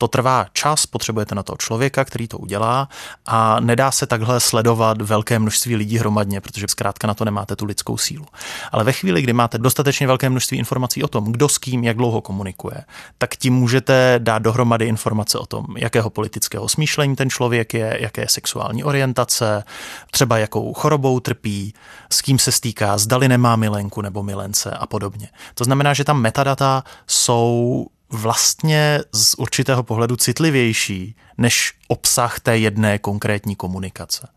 To 0.00 0.08
trvá 0.08 0.46
čas, 0.52 0.86
potřebujete 0.86 1.34
na 1.34 1.42
toho 1.42 1.56
člověka, 1.56 2.04
který 2.04 2.28
to 2.28 2.38
udělá 2.38 2.88
a 3.26 3.60
nedá 3.60 3.90
se 3.90 4.06
takhle 4.06 4.40
sledovat 4.40 5.02
velké 5.02 5.38
množství 5.38 5.76
lidí 5.76 5.98
hromadně, 5.98 6.40
protože 6.40 6.66
zkrátka 6.68 7.06
na 7.06 7.14
to 7.14 7.24
nemáte 7.24 7.56
tu 7.56 7.64
lidskou 7.64 7.98
sílu. 7.98 8.26
Ale 8.72 8.84
ve 8.84 8.92
chvíli, 8.92 9.22
kdy 9.22 9.32
máte 9.32 9.58
dostatečně 9.58 10.06
velké 10.06 10.30
množství 10.30 10.58
informací 10.58 11.02
o 11.02 11.08
tom, 11.08 11.24
kdo 11.24 11.48
s 11.48 11.58
kým, 11.58 11.84
jak 11.84 11.96
dlouho 11.96 12.20
komunikuje, 12.20 12.84
tak 13.18 13.36
tím 13.36 13.54
můžete 13.54 14.14
dát 14.18 14.38
dohromady 14.38 14.86
informace 14.86 15.38
o 15.38 15.46
tom, 15.46 15.64
jakého 15.76 16.10
politického 16.10 16.68
smýšlení 16.68 17.16
ten 17.16 17.30
člověk 17.30 17.74
je, 17.74 17.98
jaké 18.00 18.20
je 18.20 18.28
sexuální 18.28 18.84
orientace, 18.84 19.64
třeba 20.10 20.38
jakou 20.38 20.74
chorobou 20.74 21.20
trpí, 21.20 21.74
s 22.12 22.22
kým 22.22 22.38
se 22.38 22.52
stýká, 22.52 22.98
zdali 22.98 23.28
nemá 23.28 23.56
milenku 23.56 24.00
nebo 24.02 24.22
milence 24.22 24.70
a 24.70 24.86
podobně. 24.86 25.28
To 25.54 25.64
znamená, 25.64 25.94
že 25.94 26.04
tam 26.04 26.20
metadata 26.20 26.84
jsou 27.06 27.86
vlastně 28.12 29.00
z 29.14 29.34
určitého 29.34 29.82
pohledu 29.82 30.16
citlivější 30.16 31.16
než 31.38 31.72
obsah 31.88 32.40
té 32.40 32.58
jedné 32.58 32.98
konkrétní 32.98 33.56
komunikace. 33.56 34.28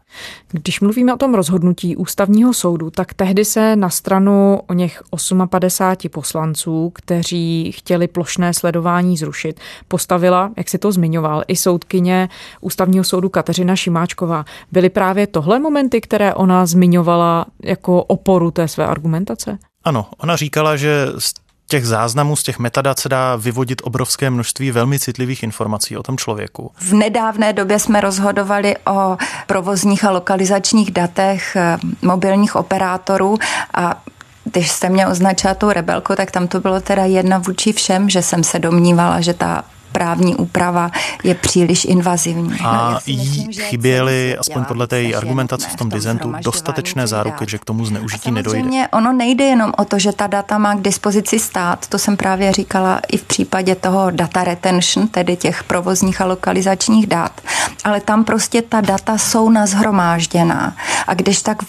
Když 0.52 0.80
mluvíme 0.80 1.14
o 1.14 1.18
tom 1.18 1.34
rozhodnutí 1.34 1.96
ústavního 1.96 2.54
soudu, 2.54 2.90
tak 2.90 3.14
tehdy 3.14 3.46
se 3.46 3.76
na 3.76 3.90
stranu 3.90 4.62
o 4.68 4.74
něch 4.74 5.04
58 5.50 6.10
poslanců, 6.10 6.92
kteří 6.96 7.72
chtěli 7.72 8.08
plošné 8.08 8.54
sledování 8.54 9.18
zrušit, 9.18 9.60
postavila, 9.88 10.52
jak 10.58 10.70
si 10.70 10.78
to 10.78 10.92
zmiňoval, 10.92 11.44
i 11.48 11.56
soudkyně 11.56 12.30
ústavního 12.62 13.04
soudu 13.04 13.30
Kateřina 13.30 13.76
Šimáčková. 13.76 14.46
Byly 14.72 14.90
právě 14.90 15.28
tohle 15.28 15.60
momenty, 15.60 16.02
které 16.02 16.34
ona 16.34 16.66
zmiňovala 16.66 17.46
jako 17.64 18.04
oporu 18.04 18.52
té 18.52 18.68
své 18.68 18.88
argumentace? 18.88 19.58
Ano, 19.84 20.10
ona 20.18 20.36
říkala, 20.36 20.76
že 20.76 21.08
z 21.18 21.34
těch 21.74 21.88
záznamů, 21.88 22.36
z 22.36 22.44
těch 22.44 22.60
metadat 22.60 23.00
se 23.00 23.10
dá 23.10 23.36
vyvodit 23.36 23.82
obrovské 23.84 24.30
množství 24.30 24.72
velmi 24.72 25.00
citlivých 25.00 25.44
informací 25.44 25.98
o 25.98 26.04
tom 26.04 26.18
člověku. 26.18 26.72
V 26.76 26.94
nedávné 26.94 27.54
době 27.54 27.80
jsme 27.80 28.02
rozhodovali 28.02 28.76
o 28.78 29.18
provozních 29.48 30.06
a 30.06 30.12
lokalizačních 30.12 30.92
datech 30.92 31.56
eh, 31.56 31.78
mobilních 32.02 32.56
operátorů 32.56 33.38
a 33.74 34.04
když 34.44 34.72
jste 34.72 34.90
mě 34.90 35.08
označila 35.08 35.54
tou 35.54 35.72
rebelku, 35.72 36.16
tak 36.16 36.32
tam 36.32 36.48
to 36.48 36.60
bylo 36.60 36.82
teda 36.82 37.06
jedna 37.06 37.38
vůči 37.38 37.74
všem, 37.74 38.10
že 38.10 38.22
jsem 38.22 38.44
se 38.44 38.60
domnívala, 38.60 39.22
že 39.22 39.34
ta 39.34 39.64
právní 39.94 40.36
úprava 40.36 40.92
je 41.24 41.36
příliš 41.36 41.86
invazivní. 41.86 42.58
A 42.64 42.92
no, 42.92 43.00
jí 43.06 43.54
chyběly, 43.54 44.38
aspoň 44.38 44.66
podle 44.66 44.88
té 44.88 45.14
argumentace 45.14 45.68
v 45.70 45.76
tom 45.76 45.90
dizentu, 45.90 46.34
dostatečné 46.44 47.08
záruky, 47.08 47.46
že 47.48 47.58
k 47.58 47.66
tomu 47.66 47.86
zneužití 47.86 48.32
nedojde. 48.32 48.88
ono 48.94 49.14
nejde 49.14 49.44
jenom 49.44 49.74
o 49.78 49.86
to, 49.86 50.00
že 50.00 50.12
ta 50.12 50.28
data 50.28 50.58
má 50.58 50.76
k 50.76 50.82
dispozici 50.82 51.40
stát, 51.40 51.88
to 51.88 52.00
jsem 52.00 52.18
právě 52.18 52.52
říkala 52.52 53.00
i 53.12 53.18
v 53.18 53.24
případě 53.24 53.76
toho 53.76 54.12
data 54.12 54.44
retention, 54.44 55.08
tedy 55.08 55.36
těch 55.36 55.64
provozních 55.64 56.22
a 56.22 56.26
lokalizačních 56.26 57.08
dat, 57.08 57.42
ale 57.84 58.02
tam 58.02 58.24
prostě 58.24 58.62
ta 58.62 58.82
data 58.82 59.18
jsou 59.18 59.50
nazhromážděná. 59.50 60.76
A 61.08 61.14
když 61.14 61.42
tak 61.42 61.64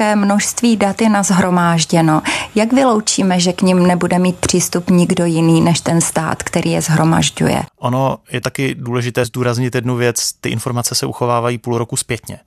velké 0.00 0.16
množství 0.16 0.76
dat 0.76 1.00
je 1.02 1.08
nazhromážděno, 1.08 2.22
jak 2.54 2.72
vyloučíme, 2.72 3.40
že 3.40 3.52
k 3.52 3.62
ním 3.62 3.86
nebude 3.86 4.18
mít 4.18 4.36
přístup 4.36 4.90
nikdo 4.90 5.24
jiný 5.24 5.60
než 5.60 5.80
ten 5.80 6.00
stát, 6.00 6.42
který 6.42 6.70
je 6.70 6.82
zhromažďuje? 6.82 7.62
Ono 7.78 8.18
je 8.30 8.40
taky 8.40 8.74
důležité 8.74 9.24
zdůraznit 9.24 9.74
jednu 9.74 9.96
věc, 9.96 10.32
ty 10.32 10.48
informace 10.48 10.94
se 10.94 11.06
uchovávají 11.06 11.58
půl 11.58 11.78
roku 11.78 11.96
zpětně. 11.96 12.38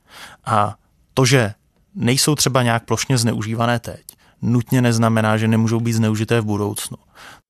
A 0.45 0.75
to, 1.13 1.25
že 1.25 1.53
nejsou 1.95 2.35
třeba 2.35 2.63
nějak 2.63 2.85
plošně 2.85 3.17
zneužívané 3.17 3.79
teď, 3.79 4.01
nutně 4.41 4.81
neznamená, 4.81 5.37
že 5.37 5.47
nemůžou 5.47 5.79
být 5.79 5.93
zneužité 5.93 6.41
v 6.41 6.45
budoucnu. 6.45 6.97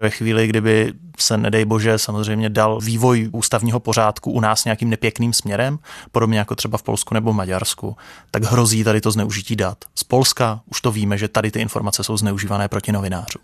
Ve 0.01 0.09
chvíli, 0.09 0.47
kdyby 0.47 0.93
se, 1.19 1.38
nedej 1.38 1.65
bože, 1.65 1.97
samozřejmě 1.97 2.49
dal 2.49 2.79
vývoj 2.79 3.29
ústavního 3.33 3.79
pořádku 3.79 4.31
u 4.31 4.39
nás 4.39 4.65
nějakým 4.65 4.89
nepěkným 4.89 5.33
směrem, 5.33 5.79
podobně 6.12 6.39
jako 6.39 6.55
třeba 6.55 6.77
v 6.77 6.83
Polsku 6.83 7.13
nebo 7.13 7.33
Maďarsku, 7.33 7.97
tak 8.31 8.43
hrozí 8.43 8.83
tady 8.83 9.01
to 9.01 9.12
zneužití 9.12 9.55
dat. 9.55 9.77
Z 9.95 10.03
Polska 10.03 10.62
už 10.71 10.81
to 10.81 10.91
víme, 10.91 11.17
že 11.17 11.27
tady 11.27 11.51
ty 11.51 11.59
informace 11.59 12.03
jsou 12.03 12.17
zneužívané 12.17 12.67
proti 12.67 12.91
novinářům. 12.91 13.41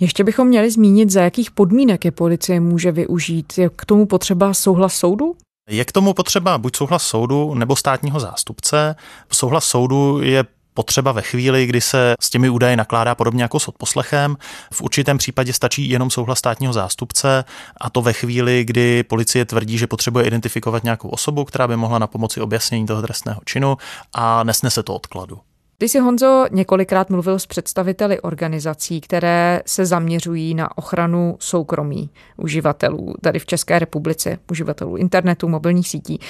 Ještě 0.00 0.24
bychom 0.24 0.48
měli 0.48 0.70
zmínit, 0.70 1.10
za 1.10 1.22
jakých 1.22 1.50
podmínek 1.50 2.04
je 2.04 2.10
policie 2.10 2.60
může 2.60 2.92
využít. 2.92 3.58
Je 3.58 3.68
k 3.76 3.84
tomu 3.84 4.06
potřeba 4.06 4.54
souhlas 4.54 4.94
soudu? 4.94 5.36
Je 5.70 5.84
k 5.84 5.92
tomu 5.92 6.14
potřeba 6.14 6.58
buď 6.58 6.76
souhlas 6.76 7.02
soudu 7.02 7.54
nebo 7.54 7.76
státního 7.76 8.20
zástupce. 8.20 8.96
Souhlas 9.32 9.64
soudu 9.64 10.22
je 10.22 10.44
potřeba 10.78 11.12
ve 11.12 11.22
chvíli, 11.22 11.66
kdy 11.66 11.80
se 11.80 12.14
s 12.20 12.30
těmi 12.30 12.48
údaji 12.48 12.76
nakládá 12.76 13.14
podobně 13.14 13.42
jako 13.42 13.60
s 13.60 13.68
odposlechem. 13.68 14.36
V 14.72 14.82
určitém 14.82 15.18
případě 15.18 15.52
stačí 15.52 15.90
jenom 15.90 16.10
souhlas 16.10 16.38
státního 16.38 16.72
zástupce 16.72 17.44
a 17.80 17.90
to 17.90 18.02
ve 18.02 18.12
chvíli, 18.12 18.64
kdy 18.64 19.02
policie 19.02 19.44
tvrdí, 19.44 19.78
že 19.78 19.86
potřebuje 19.86 20.24
identifikovat 20.26 20.84
nějakou 20.84 21.08
osobu, 21.08 21.44
která 21.44 21.68
by 21.68 21.76
mohla 21.76 21.98
na 21.98 22.06
pomoci 22.06 22.40
objasnění 22.40 22.86
toho 22.86 23.02
trestného 23.02 23.40
činu 23.44 23.76
a 24.12 24.44
nesnese 24.44 24.82
to 24.82 24.94
odkladu. 24.94 25.38
Ty 25.78 25.88
jsi, 25.88 25.98
Honzo, 25.98 26.46
několikrát 26.50 27.10
mluvil 27.10 27.38
s 27.38 27.46
představiteli 27.46 28.20
organizací, 28.20 29.00
které 29.00 29.62
se 29.66 29.86
zaměřují 29.86 30.54
na 30.54 30.78
ochranu 30.78 31.36
soukromí 31.40 32.10
uživatelů 32.36 33.14
tady 33.20 33.38
v 33.38 33.46
České 33.46 33.78
republice, 33.78 34.38
uživatelů 34.50 34.96
internetu, 34.96 35.48
mobilních 35.48 35.88
sítí. 35.88 36.20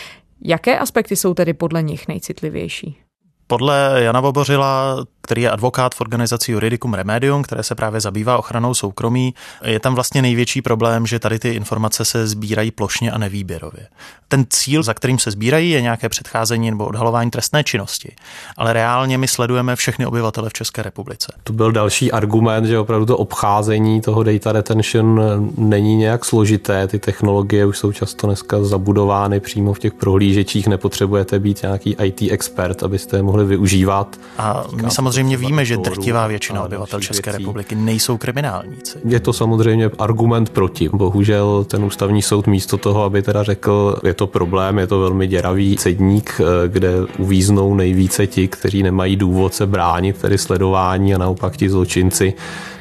Jaké 0.44 0.78
aspekty 0.78 1.16
jsou 1.16 1.34
tedy 1.34 1.54
podle 1.54 1.82
nich 1.82 2.08
nejcitlivější? 2.08 3.07
Podle 3.50 3.94
Jana 4.02 4.22
Bobořila, 4.22 4.96
který 5.28 5.42
je 5.42 5.50
advokát 5.50 5.94
v 5.94 6.00
organizaci 6.00 6.52
Juridicum 6.52 6.94
Remedium, 6.94 7.42
které 7.42 7.62
se 7.62 7.74
právě 7.74 8.00
zabývá 8.00 8.38
ochranou 8.38 8.74
soukromí, 8.74 9.34
je 9.64 9.80
tam 9.80 9.94
vlastně 9.94 10.22
největší 10.22 10.62
problém, 10.62 11.06
že 11.06 11.18
tady 11.18 11.38
ty 11.38 11.48
informace 11.48 12.04
se 12.04 12.26
sbírají 12.26 12.70
plošně 12.70 13.12
a 13.12 13.18
nevýběrově. 13.18 13.86
Ten 14.28 14.44
cíl, 14.50 14.82
za 14.82 14.94
kterým 14.94 15.18
se 15.18 15.30
sbírají, 15.30 15.70
je 15.70 15.82
nějaké 15.82 16.08
předcházení 16.08 16.70
nebo 16.70 16.86
odhalování 16.86 17.30
trestné 17.30 17.64
činnosti, 17.64 18.16
ale 18.56 18.72
reálně 18.72 19.18
my 19.18 19.28
sledujeme 19.28 19.76
všechny 19.76 20.06
obyvatele 20.06 20.48
v 20.48 20.52
České 20.52 20.82
republice. 20.82 21.32
To 21.44 21.52
byl 21.52 21.72
další 21.72 22.12
argument, 22.12 22.66
že 22.66 22.78
opravdu 22.78 23.06
to 23.06 23.18
obcházení 23.18 24.00
toho 24.00 24.22
data 24.22 24.52
retention 24.52 25.20
není 25.58 25.96
nějak 25.96 26.24
složité. 26.24 26.88
Ty 26.88 26.98
technologie 26.98 27.66
už 27.66 27.78
jsou 27.78 27.92
často 27.92 28.26
dneska 28.26 28.64
zabudovány 28.64 29.40
přímo 29.40 29.74
v 29.74 29.78
těch 29.78 29.92
prohlížečích, 29.94 30.66
nepotřebujete 30.66 31.38
být 31.38 31.62
nějaký 31.62 31.96
IT 32.02 32.22
expert, 32.32 32.82
abyste 32.82 33.16
je 33.16 33.22
mohli 33.22 33.38
mohli 33.38 33.48
využívat. 33.48 34.16
A 34.38 34.64
my 34.82 34.90
samozřejmě 34.90 35.17
víme, 35.22 35.64
že 35.64 35.76
drtivá 35.76 36.26
většina 36.26 36.64
obyvatel 36.64 37.00
České 37.00 37.32
republiky 37.32 37.74
nejsou 37.74 38.16
kriminálníci. 38.16 38.98
Je 39.04 39.20
to 39.20 39.32
samozřejmě 39.32 39.90
argument 39.98 40.50
proti. 40.50 40.88
Bohužel 40.92 41.64
ten 41.64 41.84
ústavní 41.84 42.22
soud 42.22 42.46
místo 42.46 42.76
toho, 42.76 43.02
aby 43.02 43.22
teda 43.22 43.42
řekl, 43.42 43.96
je 44.04 44.14
to 44.14 44.26
problém, 44.26 44.78
je 44.78 44.86
to 44.86 45.00
velmi 45.00 45.26
děravý 45.26 45.76
cedník, 45.76 46.40
eh, 46.40 46.68
kde 46.68 46.90
uvíznou 47.18 47.74
nejvíce 47.74 48.26
ti, 48.26 48.48
kteří 48.48 48.82
nemají 48.82 49.16
důvod 49.16 49.54
se 49.54 49.66
bránit, 49.66 50.16
tedy 50.18 50.38
sledování 50.38 51.14
a 51.14 51.18
naopak 51.18 51.56
ti 51.56 51.70
zločinci, 51.70 52.34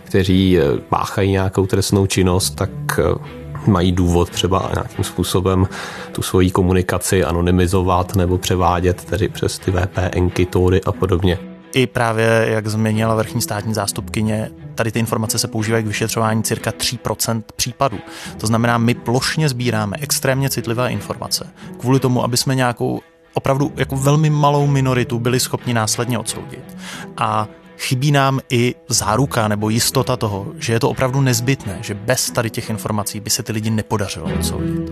kteří 0.04 0.60
eh, 0.60 0.64
páchají 0.90 1.32
nějakou 1.32 1.66
trestnou 1.66 2.06
činnost, 2.06 2.56
tak 2.56 2.70
eh, 3.00 3.04
mají 3.68 3.92
důvod 3.92 4.30
třeba 4.30 4.70
nějakým 4.76 5.04
způsobem 5.04 5.68
tu 6.12 6.22
svoji 6.22 6.52
komunikaci 6.52 7.24
anonymizovat 7.24 8.16
nebo 8.16 8.38
převádět 8.38 9.04
tedy 9.04 9.30
přes 9.30 9.60
ty 9.60 9.72
VPNky, 9.72 10.46
tóry 10.46 10.82
a 10.86 10.92
podobně. 10.92 11.57
I 11.74 11.88
právě, 11.88 12.46
jak 12.50 12.68
změnila 12.68 13.16
vrchní 13.16 13.42
státní 13.42 13.74
zástupkyně, 13.74 14.50
tady 14.76 14.92
ty 14.92 15.00
informace 15.00 15.40
se 15.40 15.48
používají 15.48 15.84
k 15.84 15.88
vyšetřování 15.88 16.44
cirka 16.44 16.72
3% 16.72 17.44
případů. 17.56 17.98
To 18.38 18.48
znamená, 18.48 18.78
my 18.78 18.94
plošně 18.94 19.50
sbíráme 19.50 19.98
extrémně 20.00 20.50
citlivé 20.50 20.92
informace 20.92 21.50
kvůli 21.80 22.00
tomu, 22.00 22.24
aby 22.24 22.38
jsme 22.38 22.56
nějakou 22.56 23.02
opravdu 23.34 23.72
jako 23.76 23.96
velmi 23.96 24.30
malou 24.30 24.68
minoritu 24.68 25.20
byli 25.20 25.40
schopni 25.40 25.74
následně 25.74 26.20
odsoudit. 26.20 26.78
A 27.18 27.48
chybí 27.78 28.12
nám 28.12 28.40
i 28.50 28.76
záruka 28.90 29.48
nebo 29.48 29.70
jistota 29.70 30.18
toho, 30.18 30.48
že 30.58 30.74
je 30.74 30.80
to 30.80 30.90
opravdu 30.90 31.22
nezbytné, 31.22 31.78
že 31.82 31.94
bez 31.94 32.32
tady 32.32 32.50
těch 32.50 32.70
informací 32.70 33.20
by 33.20 33.30
se 33.30 33.44
ty 33.44 33.52
lidi 33.52 33.70
nepodařilo 33.70 34.30
odsoudit. 34.40 34.92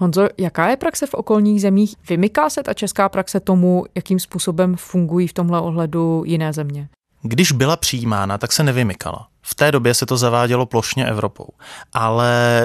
Honzo, 0.00 0.28
jaká 0.38 0.68
je 0.68 0.76
praxe 0.76 1.06
v 1.06 1.14
okolních 1.14 1.60
zemích? 1.60 1.94
Vymyká 2.08 2.50
se 2.50 2.62
ta 2.62 2.74
česká 2.74 3.08
praxe 3.08 3.40
tomu, 3.40 3.84
jakým 3.94 4.20
způsobem 4.20 4.76
fungují 4.76 5.28
v 5.28 5.32
tomhle 5.32 5.60
ohledu 5.60 6.22
jiné 6.26 6.52
země? 6.52 6.88
Když 7.22 7.52
byla 7.52 7.76
přijímána, 7.76 8.38
tak 8.38 8.52
se 8.52 8.62
nevymykala. 8.62 9.28
V 9.42 9.54
té 9.54 9.72
době 9.72 9.94
se 9.94 10.06
to 10.06 10.16
zavádělo 10.16 10.66
plošně 10.66 11.06
Evropou. 11.06 11.48
Ale 11.92 12.62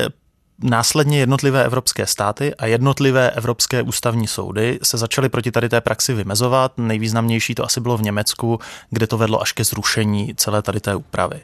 Následně 0.63 1.19
jednotlivé 1.19 1.63
evropské 1.63 2.07
státy 2.07 2.55
a 2.55 2.65
jednotlivé 2.65 3.29
evropské 3.29 3.81
ústavní 3.81 4.27
soudy 4.27 4.79
se 4.83 4.97
začaly 4.97 5.29
proti 5.29 5.51
tady 5.51 5.69
té 5.69 5.81
praxi 5.81 6.13
vymezovat. 6.13 6.77
Nejvýznamnější 6.77 7.55
to 7.55 7.65
asi 7.65 7.81
bylo 7.81 7.97
v 7.97 8.01
Německu, 8.01 8.59
kde 8.89 9.07
to 9.07 9.17
vedlo 9.17 9.41
až 9.41 9.51
ke 9.51 9.63
zrušení 9.63 10.33
celé 10.35 10.61
tady 10.61 10.79
té 10.79 10.95
úpravy. 10.95 11.41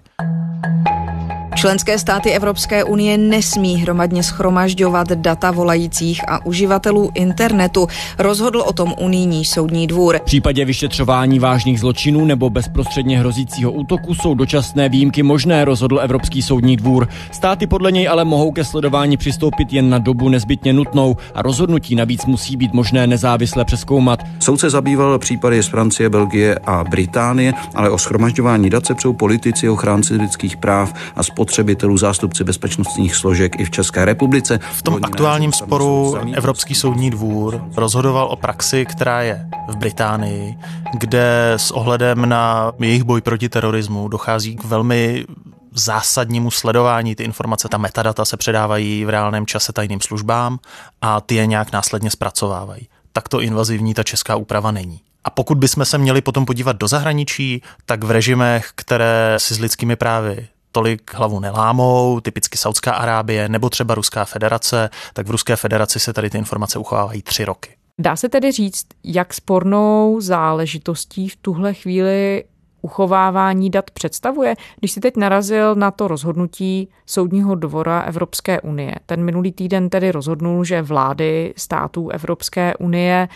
Členské 1.60 2.00
státy 2.00 2.32
Evropské 2.32 2.84
unie 2.84 3.18
nesmí 3.18 3.78
hromadně 3.78 4.24
schromažďovat 4.24 5.08
data 5.08 5.52
volajících 5.52 6.30
a 6.30 6.46
uživatelů 6.46 7.12
internetu. 7.14 7.88
Rozhodl 8.18 8.62
o 8.62 8.74
tom 8.74 8.94
unijní 9.00 9.46
soudní 9.46 9.88
dvůr. 9.88 10.18
V 10.18 10.22
případě 10.22 10.66
vyšetřování 10.66 11.40
vážných 11.40 11.80
zločinů 11.80 12.26
nebo 12.26 12.50
bezprostředně 12.50 13.20
hrozícího 13.20 13.72
útoku 13.72 14.16
jsou 14.16 14.34
dočasné 14.34 14.90
výjimky 14.90 15.24
možné, 15.24 15.66
rozhodl 15.66 16.00
Evropský 16.00 16.42
soudní 16.42 16.78
dvůr. 16.78 17.08
Státy 17.32 17.68
podle 17.68 17.92
něj 17.92 18.08
ale 18.08 18.26
mohou 18.26 18.52
ke 18.52 18.66
sledování 18.66 19.18
přistoupit 19.18 19.74
jen 19.74 19.90
na 19.90 19.98
dobu 19.98 20.30
nezbytně 20.30 20.74
nutnou 20.74 21.18
a 21.36 21.42
rozhodnutí 21.42 21.96
navíc 21.96 22.26
musí 22.26 22.58
být 22.58 22.74
možné 22.74 23.08
nezávisle 23.08 23.66
přeskoumat. 23.66 24.24
Soud 24.40 24.60
se 24.60 24.70
zabýval 24.70 25.20
případy 25.20 25.64
z 25.64 25.68
Francie, 25.68 26.10
Belgie 26.10 26.60
a 26.66 26.84
Británie, 26.84 27.54
ale 27.76 27.90
o 27.90 27.98
schromažďování 27.98 28.70
dat 28.70 28.86
se 28.86 28.96
přou 28.96 29.14
politici, 29.14 29.70
ochránci 29.70 30.16
lidských 30.16 30.58
práv 30.58 30.94
a 31.16 31.24
spotřebitelů, 31.50 31.98
zástupci 31.98 32.44
bezpečnostních 32.44 33.16
složek 33.16 33.60
i 33.60 33.66
v 33.66 33.70
České 33.70 34.06
republice. 34.06 34.60
V 34.74 34.82
tom 34.82 35.00
aktuálním 35.04 35.54
sporu 35.54 36.16
Evropský 36.34 36.76
soudní 36.76 37.10
dvůr 37.10 37.64
rozhodoval 37.76 38.28
o 38.28 38.36
praxi, 38.36 38.86
která 38.86 39.22
je 39.22 39.50
v 39.68 39.76
Británii, 39.76 40.58
kde 41.00 41.54
s 41.58 41.72
ohledem 41.72 42.30
na 42.30 42.72
jejich 42.80 43.04
boj 43.04 43.22
proti 43.22 43.50
terorismu 43.50 44.08
dochází 44.08 44.56
k 44.56 44.64
velmi 44.64 45.26
zásadnímu 45.74 46.52
sledování. 46.52 47.16
Ty 47.16 47.24
informace, 47.24 47.68
ta 47.70 47.78
metadata 47.78 48.26
se 48.26 48.38
předávají 48.38 49.06
v 49.06 49.10
reálném 49.10 49.46
čase 49.46 49.74
tajným 49.74 50.02
službám 50.02 50.60
a 51.02 51.22
ty 51.22 51.36
je 51.36 51.46
nějak 51.46 51.72
následně 51.72 52.12
zpracovávají. 52.12 52.88
Takto 53.12 53.42
invazivní 53.42 53.94
ta 53.94 54.04
česká 54.04 54.36
úprava 54.36 54.72
není. 54.72 55.02
A 55.24 55.30
pokud 55.30 55.58
bychom 55.58 55.86
se 55.86 55.98
měli 55.98 56.22
potom 56.22 56.46
podívat 56.46 56.76
do 56.76 56.88
zahraničí, 56.88 57.62
tak 57.86 58.04
v 58.04 58.12
režimech, 58.12 58.72
které 58.76 59.36
si 59.38 59.54
s 59.56 59.60
lidskými 59.60 59.96
právy 59.96 60.48
tolik 60.72 61.14
hlavu 61.14 61.40
nelámou, 61.40 62.20
typicky 62.20 62.58
Saudská 62.58 62.94
Arábie 62.94 63.50
nebo 63.50 63.70
třeba 63.70 63.96
Ruská 63.96 64.26
federace, 64.26 64.90
tak 65.14 65.28
v 65.28 65.32
Ruské 65.32 65.56
federaci 65.56 66.00
se 66.00 66.14
tady 66.14 66.30
ty 66.30 66.38
informace 66.38 66.80
uchovávají 66.80 67.22
tři 67.22 67.46
roky. 67.46 67.76
Dá 68.00 68.16
se 68.16 68.30
tedy 68.30 68.52
říct, 68.52 68.86
jak 69.04 69.34
spornou 69.34 70.18
záležitostí 70.22 71.30
v 71.30 71.36
tuhle 71.36 71.74
chvíli 71.74 72.44
uchovávání 72.82 73.70
dat 73.70 73.92
představuje? 73.92 74.56
Když 74.80 74.92
si 74.92 75.00
teď 75.00 75.18
narazil 75.18 75.76
na 75.76 75.92
to 75.92 76.08
rozhodnutí 76.08 76.90
Soudního 77.06 77.56
dvora 77.56 78.02
Evropské 78.02 78.62
unie, 78.62 78.96
ten 79.06 79.24
minulý 79.24 79.52
týden 79.52 79.90
tedy 79.90 80.12
rozhodnul, 80.12 80.64
že 80.64 80.82
vlády 80.82 81.54
států 81.58 82.10
Evropské 82.10 82.76
unie 82.76 83.28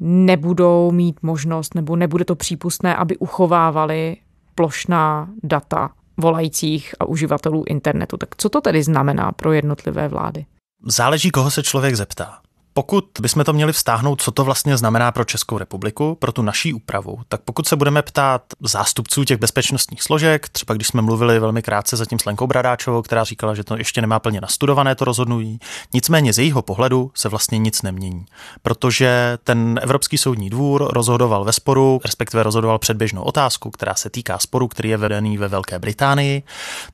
nebudou 0.00 0.90
mít 0.90 1.22
možnost 1.22 1.74
nebo 1.74 1.96
nebude 1.96 2.24
to 2.24 2.36
přípustné, 2.36 2.96
aby 2.96 3.16
uchovávali 3.16 4.16
plošná 4.54 5.28
data 5.42 5.90
volajících 6.16 6.94
a 7.00 7.04
uživatelů 7.04 7.64
internetu. 7.66 8.16
Tak 8.16 8.28
co 8.36 8.48
to 8.48 8.60
tedy 8.60 8.82
znamená 8.82 9.32
pro 9.32 9.52
jednotlivé 9.52 10.08
vlády? 10.08 10.46
Záleží, 10.86 11.30
koho 11.30 11.50
se 11.50 11.62
člověk 11.62 11.94
zeptá. 11.94 12.38
Pokud 12.76 13.04
bychom 13.20 13.44
to 13.44 13.52
měli 13.52 13.72
vztáhnout, 13.72 14.22
co 14.22 14.30
to 14.30 14.44
vlastně 14.44 14.76
znamená 14.76 15.12
pro 15.12 15.24
Českou 15.24 15.58
republiku, 15.58 16.14
pro 16.14 16.32
tu 16.32 16.42
naší 16.42 16.74
úpravu, 16.74 17.18
tak 17.28 17.40
pokud 17.40 17.68
se 17.68 17.76
budeme 17.76 18.02
ptát 18.02 18.42
zástupců 18.60 19.24
těch 19.24 19.38
bezpečnostních 19.38 20.02
složek, 20.02 20.48
třeba 20.48 20.74
když 20.74 20.88
jsme 20.88 21.02
mluvili 21.02 21.38
velmi 21.38 21.62
krátce 21.62 21.96
zatím 21.96 22.18
s 22.18 22.24
Lenkou 22.24 22.46
Bradáčovou, 22.46 23.02
která 23.02 23.24
říkala, 23.24 23.54
že 23.54 23.64
to 23.64 23.76
ještě 23.76 24.00
nemá 24.00 24.18
plně 24.18 24.40
nastudované 24.40 24.94
to 24.94 25.04
rozhodnutí, 25.04 25.58
nicméně 25.94 26.32
z 26.32 26.38
jejího 26.38 26.62
pohledu 26.62 27.10
se 27.14 27.28
vlastně 27.28 27.58
nic 27.58 27.82
nemění, 27.82 28.26
protože 28.62 29.38
ten 29.44 29.80
Evropský 29.82 30.18
soudní 30.18 30.50
dvůr 30.50 30.88
rozhodoval 30.92 31.44
ve 31.44 31.52
sporu, 31.52 32.00
respektive 32.04 32.42
rozhodoval 32.42 32.78
předběžnou 32.78 33.22
otázku, 33.22 33.70
která 33.70 33.94
se 33.94 34.10
týká 34.10 34.38
sporu, 34.38 34.68
který 34.68 34.88
je 34.88 34.96
vedený 34.96 35.38
ve 35.38 35.48
Velké 35.48 35.78
Británii. 35.78 36.42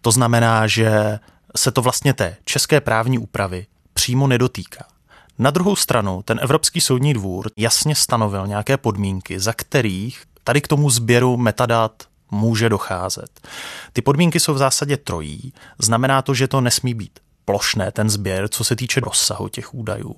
To 0.01 0.11
znamená, 0.11 0.67
že 0.67 1.19
se 1.57 1.71
to 1.71 1.83
vlastně 1.83 2.15
té 2.15 2.37
české 2.45 2.81
právní 2.81 3.19
úpravy 3.19 3.67
přímo 3.95 4.27
nedotýká. 4.27 4.92
Na 5.39 5.51
druhou 5.51 5.77
stranu, 5.77 6.23
ten 6.23 6.41
Evropský 6.43 6.81
soudní 6.81 7.15
dvůr 7.15 7.51
jasně 7.57 7.95
stanovil 7.95 8.47
nějaké 8.47 8.77
podmínky, 8.77 9.41
za 9.41 9.53
kterých 9.53 10.23
tady 10.45 10.61
k 10.61 10.69
tomu 10.69 10.91
sběru 10.91 11.37
metadat 11.37 12.03
může 12.31 12.69
docházet. 12.69 13.49
Ty 13.93 14.03
podmínky 14.03 14.41
jsou 14.41 14.55
v 14.55 14.59
zásadě 14.59 14.97
trojí. 14.97 15.53
Znamená 15.79 16.23
to, 16.23 16.35
že 16.35 16.49
to 16.49 16.61
nesmí 16.61 16.95
být 16.95 17.21
plošné 17.45 17.93
ten 17.93 18.11
sběr, 18.11 18.49
co 18.49 18.65
se 18.65 18.77
týče 18.77 19.01
rozsahu 19.01 19.49
těch 19.49 19.75
údajů. 19.75 20.17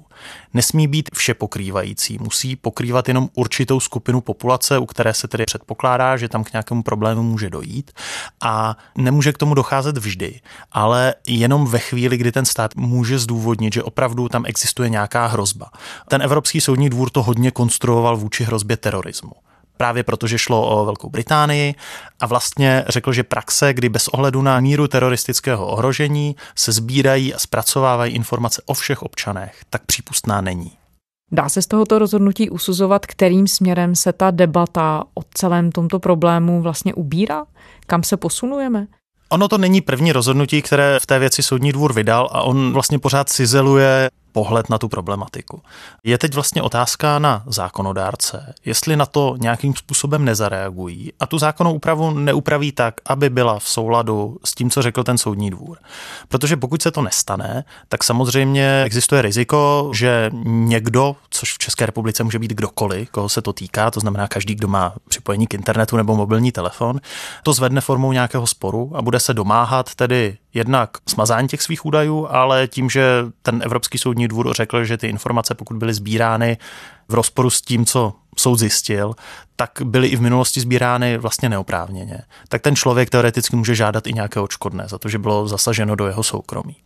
Nesmí 0.55 0.89
být 0.89 1.11
vše 1.15 1.35
pokrývající, 1.35 2.19
musí 2.19 2.57
pokrývat 2.57 3.09
jenom 3.09 3.29
určitou 3.35 3.81
skupinu 3.81 4.21
populace, 4.21 4.79
u 4.79 4.87
které 4.87 5.15
se 5.15 5.29
tedy 5.29 5.45
předpokládá, 5.45 6.17
že 6.17 6.29
tam 6.29 6.45
k 6.45 6.53
nějakému 6.53 6.83
problému 6.83 7.23
může 7.23 7.51
dojít 7.51 7.93
a 8.41 8.77
nemůže 8.97 9.33
k 9.33 9.39
tomu 9.39 9.55
docházet 9.55 9.99
vždy, 9.99 10.41
ale 10.73 11.15
jenom 11.27 11.67
ve 11.67 11.79
chvíli, 11.79 12.17
kdy 12.17 12.33
ten 12.33 12.45
stát 12.45 12.77
může 12.77 13.19
zdůvodnit, 13.19 13.75
že 13.75 13.83
opravdu 13.83 14.29
tam 14.29 14.45
existuje 14.47 14.89
nějaká 14.89 15.27
hrozba. 15.27 15.71
Ten 16.09 16.23
Evropský 16.23 16.61
soudní 16.61 16.91
dvůr 16.91 17.11
to 17.11 17.23
hodně 17.23 17.51
konstruoval 17.51 18.17
vůči 18.17 18.45
hrozbě 18.45 18.77
terorismu 18.77 19.33
právě 19.77 20.03
protože 20.03 20.39
šlo 20.39 20.69
o 20.69 20.85
Velkou 20.85 21.11
Británii 21.11 21.75
a 22.21 22.27
vlastně 22.27 22.85
řekl, 22.89 23.13
že 23.13 23.23
praxe, 23.23 23.75
kdy 23.75 23.89
bez 23.89 24.09
ohledu 24.09 24.43
na 24.43 24.61
míru 24.61 24.89
teroristického 24.89 25.67
ohrožení 25.67 26.37
se 26.55 26.73
sbírají 26.73 27.35
a 27.35 27.39
zpracovávají 27.39 28.15
informace 28.15 28.63
o 28.67 28.75
všech 28.75 29.03
občanech, 29.03 29.57
tak 29.71 29.83
přípustná 29.87 30.41
není. 30.41 30.73
Dá 31.33 31.49
se 31.49 31.63
z 31.63 31.67
tohoto 31.67 31.99
rozhodnutí 31.99 32.51
usuzovat, 32.51 33.07
kterým 33.07 33.47
směrem 33.47 33.95
se 33.95 34.13
ta 34.13 34.31
debata 34.31 35.05
o 35.15 35.23
celém 35.35 35.73
tomto 35.73 35.99
problému 35.99 36.63
vlastně 36.63 36.95
ubírá? 36.95 37.45
Kam 37.87 38.03
se 38.03 38.17
posunujeme? 38.17 38.87
Ono 39.29 39.49
to 39.49 39.59
není 39.59 39.81
první 39.81 40.13
rozhodnutí, 40.13 40.63
které 40.63 41.01
v 41.01 41.07
té 41.07 41.19
věci 41.19 41.43
soudní 41.43 41.73
dvůr 41.73 41.93
vydal 41.93 42.29
a 42.33 42.43
on 42.43 42.73
vlastně 42.73 42.99
pořád 42.99 43.29
cizeluje 43.29 44.11
pohled 44.35 44.71
na 44.71 44.79
tu 44.79 44.89
problematiku. 44.89 45.63
Je 46.05 46.19
teď 46.19 46.35
vlastně 46.35 46.63
otázka 46.63 47.19
na 47.19 47.43
zákonodárce, 47.47 48.55
jestli 48.65 48.97
na 48.97 49.07
to 49.07 49.37
nějakým 49.39 49.75
způsobem 49.75 50.25
nezareagují 50.25 51.13
a 51.21 51.27
tu 51.27 51.39
zákonnou 51.39 51.75
úpravu 51.75 52.11
neupraví 52.11 52.73
tak, 52.73 52.95
aby 53.07 53.31
byla 53.31 53.59
v 53.59 53.69
souladu 53.69 54.37
s 54.45 54.55
tím, 54.55 54.71
co 54.71 54.83
řekl 54.83 55.05
ten 55.05 55.19
soudní 55.19 55.51
dvůr. 55.51 55.79
Protože 56.29 56.57
pokud 56.57 56.83
se 56.83 56.91
to 56.91 57.03
nestane, 57.03 57.65
tak 57.89 58.05
samozřejmě 58.05 58.83
existuje 58.83 59.23
riziko, 59.23 59.91
že 59.95 60.31
někdo, 60.45 61.17
což 61.31 61.55
v 61.55 61.59
České 61.59 61.87
republice 61.87 62.25
může 62.25 62.39
být 62.39 62.51
kdokoliv, 62.51 63.11
koho 63.11 63.29
se 63.29 63.43
to 63.43 63.53
týká, 63.53 63.91
to 63.91 64.01
znamená 64.01 64.29
každý, 64.29 64.55
kdo 64.55 64.69
má 64.69 64.95
připojení 65.09 65.47
k 65.47 65.55
internetu 65.55 65.97
nebo 65.97 66.17
mobilní 66.17 66.53
telefon, 66.53 67.01
to 67.43 67.53
zvedne 67.53 67.81
formou 67.81 68.13
nějakého 68.13 68.47
sporu 68.47 68.93
a 68.95 69.03
bude 69.03 69.21
se 69.21 69.35
domáhat 69.35 69.95
tedy 69.95 70.37
jednak 70.55 70.91
smazání 71.09 71.49
těch 71.49 71.63
svých 71.63 71.87
údajů, 71.87 72.27
ale 72.31 72.69
tím, 72.69 72.91
že 72.91 73.27
ten 73.43 73.63
Evropský 73.65 73.99
soudní 73.99 74.29
dvůr 74.29 74.55
řekl, 74.55 74.85
že 74.85 74.97
ty 74.97 75.09
informace, 75.09 75.55
pokud 75.55 75.77
byly 75.77 75.95
sbírány 75.95 76.59
v 77.09 77.15
rozporu 77.15 77.51
s 77.51 77.63
tím, 77.63 77.87
co 77.87 78.13
soud 78.37 78.57
zjistil, 78.57 79.15
tak 79.57 79.71
byly 79.85 80.09
i 80.09 80.17
v 80.17 80.21
minulosti 80.21 80.61
sbírány 80.61 81.19
vlastně 81.19 81.49
neoprávněně. 81.49 82.21
Tak 82.49 82.63
ten 82.63 82.77
člověk 82.77 83.11
teoreticky 83.11 83.57
může 83.57 83.75
žádat 83.75 84.07
i 84.07 84.13
nějaké 84.13 84.41
odškodné 84.41 84.85
za 84.89 84.99
to, 84.99 85.09
že 85.09 85.19
bylo 85.19 85.49
zasaženo 85.49 85.95
do 85.95 86.07
jeho 86.07 86.23
soukromí. 86.23 86.77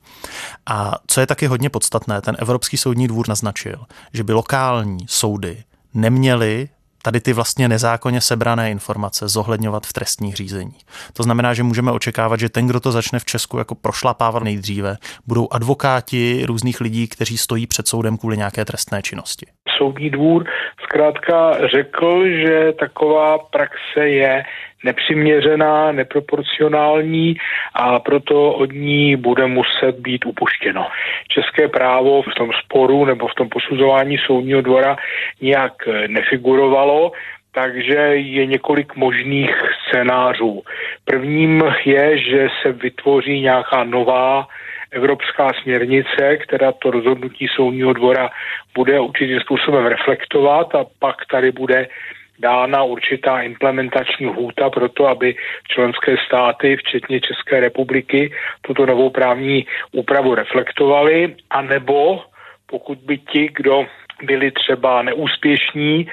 A 0.67 0.95
co 1.07 1.21
je 1.21 1.27
taky 1.27 1.47
hodně 1.47 1.71
podstatné, 1.71 2.21
ten 2.21 2.37
Evropský 2.39 2.77
soudní 2.77 3.09
dvůr 3.09 3.29
naznačil, 3.29 3.85
že 4.13 4.25
by 4.25 4.33
lokální 4.33 4.99
soudy 5.09 5.65
neměly 5.95 6.69
tady 7.03 7.21
ty 7.21 7.33
vlastně 7.33 7.69
nezákonně 7.69 8.21
sebrané 8.21 8.71
informace 8.71 9.29
zohledňovat 9.29 9.87
v 9.87 9.93
trestních 9.93 10.37
řízeních. 10.37 10.85
To 11.13 11.23
znamená, 11.23 11.55
že 11.55 11.63
můžeme 11.63 11.93
očekávat, 11.93 12.41
že 12.41 12.49
ten, 12.49 12.67
kdo 12.67 12.81
to 12.81 12.93
začne 12.93 13.19
v 13.19 13.25
Česku 13.25 13.59
jako 13.59 13.75
prošlapávat 13.75 14.43
nejdříve, 14.43 14.97
budou 15.27 15.49
advokáti 15.53 16.45
různých 16.47 16.81
lidí, 16.81 17.09
kteří 17.09 17.39
stojí 17.39 17.67
před 17.67 17.89
soudem 17.89 18.19
kvůli 18.19 18.37
nějaké 18.37 18.65
trestné 18.65 19.03
činnosti. 19.03 19.47
Soudní 19.79 20.11
dvůr 20.11 20.45
zkrátka 20.83 21.69
řekl, 21.73 22.25
že 22.29 22.73
taková 22.73 23.39
praxe 23.39 24.09
je 24.09 24.43
nepřiměřená, 24.85 25.93
neproporcionální 25.93 27.37
a 27.75 28.01
proto 28.01 28.53
od 28.53 28.73
ní 28.73 29.17
bude 29.17 29.47
muset 29.47 29.99
být 29.99 30.27
upuštěno. 30.27 30.87
České 31.29 31.69
právo 31.69 32.23
v 32.23 32.35
tom 32.37 32.51
sporu 32.65 33.05
nebo 33.05 33.29
v 33.29 33.35
tom 33.35 33.49
posuzování 33.49 34.19
soudního 34.19 34.61
dvora 34.61 34.97
nijak 35.41 35.73
nefigurovalo, 36.07 37.13
takže 37.53 37.95
je 38.15 38.47
několik 38.47 38.97
možných 38.97 39.55
scénářů. 39.89 40.63
Prvním 41.05 41.65
je, 41.85 42.19
že 42.19 42.49
se 42.63 42.73
vytvoří 42.73 43.41
nějaká 43.41 43.85
nová 43.85 44.47
evropská 44.91 45.53
směrnice, 45.63 46.37
která 46.37 46.73
to 46.73 46.91
rozhodnutí 46.91 47.47
soudního 47.57 47.93
dvora 47.93 48.31
bude 48.75 49.01
určitým 49.01 49.41
způsobem 49.41 49.87
reflektovat 49.87 50.75
a 50.75 50.85
pak 50.99 51.17
tady 51.31 51.53
bude 51.53 51.89
dána 52.39 52.83
určitá 52.83 53.41
implementační 53.41 54.27
hůta 54.27 54.71
pro 54.71 54.89
to, 54.89 55.07
aby 55.07 55.35
členské 55.69 56.17
státy, 56.27 56.77
včetně 56.77 57.21
České 57.21 57.61
republiky, 57.61 58.33
tuto 58.63 58.87
novou 58.87 59.11
právní 59.11 59.67
úpravu 59.93 60.35
reflektovaly, 60.35 61.35
anebo 61.51 62.23
pokud 62.67 62.99
by 62.99 63.19
ti, 63.19 63.51
kdo 63.57 63.87
byli 64.23 64.51
třeba 64.51 65.03
neúspěšní 65.03 66.09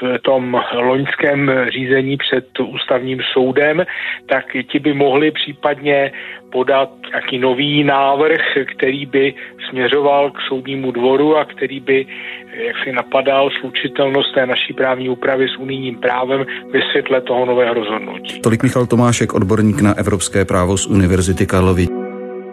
v 0.00 0.18
tom 0.18 0.62
loňském 0.74 1.50
řízení 1.68 2.16
před 2.16 2.60
ústavním 2.60 3.20
soudem, 3.32 3.84
tak 4.26 4.44
ti 4.68 4.78
by 4.78 4.94
mohli 4.94 5.30
případně 5.30 6.12
podat 6.52 6.90
nějaký 7.10 7.38
nový 7.38 7.84
návrh, 7.84 8.40
který 8.76 9.06
by 9.06 9.34
směřoval 9.68 10.30
k 10.30 10.40
soudnímu 10.48 10.90
dvoru 10.90 11.36
a 11.36 11.44
který 11.44 11.80
by 11.80 12.06
jak 12.52 12.76
si 12.84 12.92
napadal 12.92 13.50
slučitelnost 13.60 14.34
té 14.34 14.46
naší 14.46 14.72
právní 14.72 15.08
úpravy 15.08 15.46
s 15.48 15.58
unijním 15.58 15.96
právem 15.98 16.44
ve 16.72 16.80
světle 16.90 17.20
toho 17.20 17.46
nového 17.46 17.74
rozhodnutí. 17.74 18.40
Tolik 18.40 18.62
Michal 18.62 18.86
Tomášek, 18.86 19.34
odborník 19.34 19.80
na 19.80 19.98
evropské 19.98 20.44
právo 20.44 20.78
z 20.78 20.86
Univerzity 20.86 21.46
Karlovy. 21.46 21.86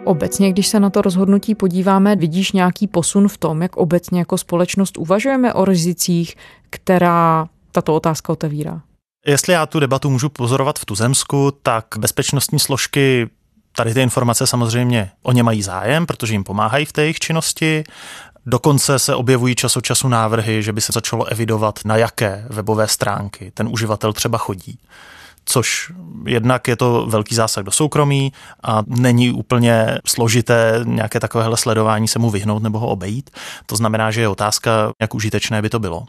Obecně, 0.04 0.52
když 0.52 0.66
se 0.66 0.80
na 0.80 0.90
to 0.90 1.02
rozhodnutí 1.02 1.54
podíváme, 1.54 2.16
vidíš 2.16 2.52
nějaký 2.52 2.86
posun 2.86 3.28
v 3.28 3.38
tom, 3.38 3.62
jak 3.62 3.76
obecně 3.76 4.18
jako 4.18 4.38
společnost 4.38 4.98
uvažujeme 4.98 5.54
o 5.54 5.64
rizicích, 5.64 6.34
která 6.70 7.46
tato 7.72 7.94
otázka 7.94 8.32
otevírá? 8.32 8.80
Jestli 9.26 9.52
já 9.52 9.66
tu 9.66 9.80
debatu 9.80 10.10
můžu 10.10 10.28
pozorovat 10.28 10.78
v 10.78 10.84
tuzemsku, 10.84 11.50
tak 11.62 11.84
bezpečnostní 11.98 12.58
složky 12.58 13.26
tady 13.76 13.94
ty 13.94 14.02
informace 14.02 14.46
samozřejmě 14.46 15.10
o 15.22 15.32
ně 15.32 15.42
mají 15.42 15.62
zájem, 15.62 16.06
protože 16.06 16.34
jim 16.34 16.44
pomáhají 16.44 16.84
v 16.84 16.92
té 16.92 17.02
jejich 17.02 17.18
činnosti. 17.18 17.84
Dokonce 18.46 18.98
se 18.98 19.14
objevují 19.14 19.54
čas 19.54 19.76
od 19.76 19.84
času 19.84 20.08
návrhy, 20.08 20.62
že 20.62 20.72
by 20.72 20.80
se 20.80 20.92
začalo 20.92 21.24
evidovat, 21.24 21.78
na 21.84 21.96
jaké 21.96 22.46
webové 22.50 22.88
stránky 22.88 23.50
ten 23.54 23.68
uživatel 23.68 24.12
třeba 24.12 24.38
chodí 24.38 24.78
což 25.44 25.92
jednak 26.26 26.68
je 26.68 26.76
to 26.76 27.06
velký 27.06 27.34
zásah 27.34 27.64
do 27.64 27.70
soukromí 27.70 28.32
a 28.62 28.82
není 28.86 29.32
úplně 29.32 29.98
složité 30.06 30.80
nějaké 30.84 31.20
takovéhle 31.20 31.56
sledování 31.56 32.08
se 32.08 32.18
mu 32.18 32.30
vyhnout 32.30 32.62
nebo 32.62 32.78
ho 32.78 32.88
obejít. 32.88 33.30
To 33.66 33.76
znamená, 33.76 34.10
že 34.10 34.20
je 34.20 34.28
otázka, 34.28 34.92
jak 35.00 35.14
užitečné 35.14 35.62
by 35.62 35.70
to 35.70 35.78
bylo. 35.78 36.04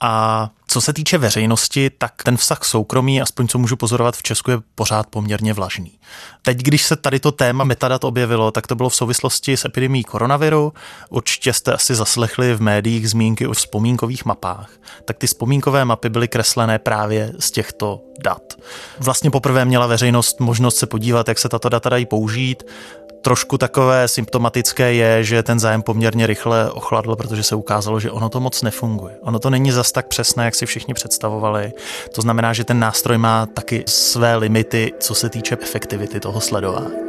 A 0.00 0.50
co 0.66 0.80
se 0.80 0.92
týče 0.92 1.18
veřejnosti, 1.18 1.90
tak 1.90 2.22
ten 2.22 2.36
vztah 2.36 2.64
soukromí, 2.64 3.22
aspoň 3.22 3.48
co 3.48 3.58
můžu 3.58 3.76
pozorovat 3.76 4.16
v 4.16 4.22
Česku, 4.22 4.50
je 4.50 4.58
pořád 4.74 5.06
poměrně 5.06 5.52
vlažný. 5.52 5.98
Teď, 6.42 6.58
když 6.58 6.82
se 6.82 6.96
tady 6.96 7.20
to 7.20 7.32
téma 7.32 7.64
metadat 7.64 8.04
objevilo, 8.04 8.50
tak 8.50 8.66
to 8.66 8.74
bylo 8.74 8.88
v 8.88 8.94
souvislosti 8.94 9.56
s 9.56 9.64
epidemí 9.64 10.04
koronaviru. 10.04 10.72
Určitě 11.10 11.52
jste 11.52 11.72
asi 11.72 11.94
zaslechli 11.94 12.54
v 12.54 12.60
médiích 12.62 13.10
zmínky 13.10 13.46
o 13.46 13.52
vzpomínkových 13.52 14.24
mapách. 14.24 14.70
Tak 15.04 15.18
ty 15.18 15.26
vzpomínkové 15.26 15.84
mapy 15.84 16.08
byly 16.08 16.28
kreslené 16.28 16.78
právě 16.78 17.32
z 17.38 17.50
těchto 17.50 18.00
dat. 18.20 18.42
Vlastně 18.98 19.30
poprvé 19.30 19.64
měla 19.64 19.86
veřejnost 19.86 20.40
možnost 20.40 20.76
se 20.76 20.86
podívat, 20.86 21.28
jak 21.28 21.38
se 21.38 21.48
tato 21.48 21.68
data 21.68 21.88
dají 21.88 22.06
použít. 22.06 22.62
Trošku 23.24 23.58
takové 23.58 24.08
symptomatické 24.08 24.94
je, 24.94 25.24
že 25.24 25.42
ten 25.42 25.60
zájem 25.60 25.82
poměrně 25.82 26.26
rychle 26.26 26.70
ochladl, 26.70 27.16
protože 27.16 27.42
se 27.42 27.54
ukázalo, 27.54 28.00
že 28.00 28.10
ono 28.10 28.28
to 28.28 28.40
moc 28.40 28.62
nefunguje. 28.62 29.14
Ono 29.20 29.38
to 29.38 29.50
není 29.50 29.70
zas 29.72 29.92
tak 29.92 30.08
přesné, 30.08 30.44
jak 30.44 30.54
si 30.54 30.66
všichni 30.66 30.94
představovali. 30.94 31.72
To 32.14 32.22
znamená, 32.22 32.52
že 32.52 32.64
ten 32.64 32.78
nástroj 32.78 33.18
má 33.18 33.46
taky 33.46 33.84
své 33.86 34.36
limity, 34.36 34.92
co 35.00 35.14
se 35.14 35.28
týče 35.28 35.56
efektivity 35.62 36.20
toho 36.20 36.40
sledování. 36.40 37.04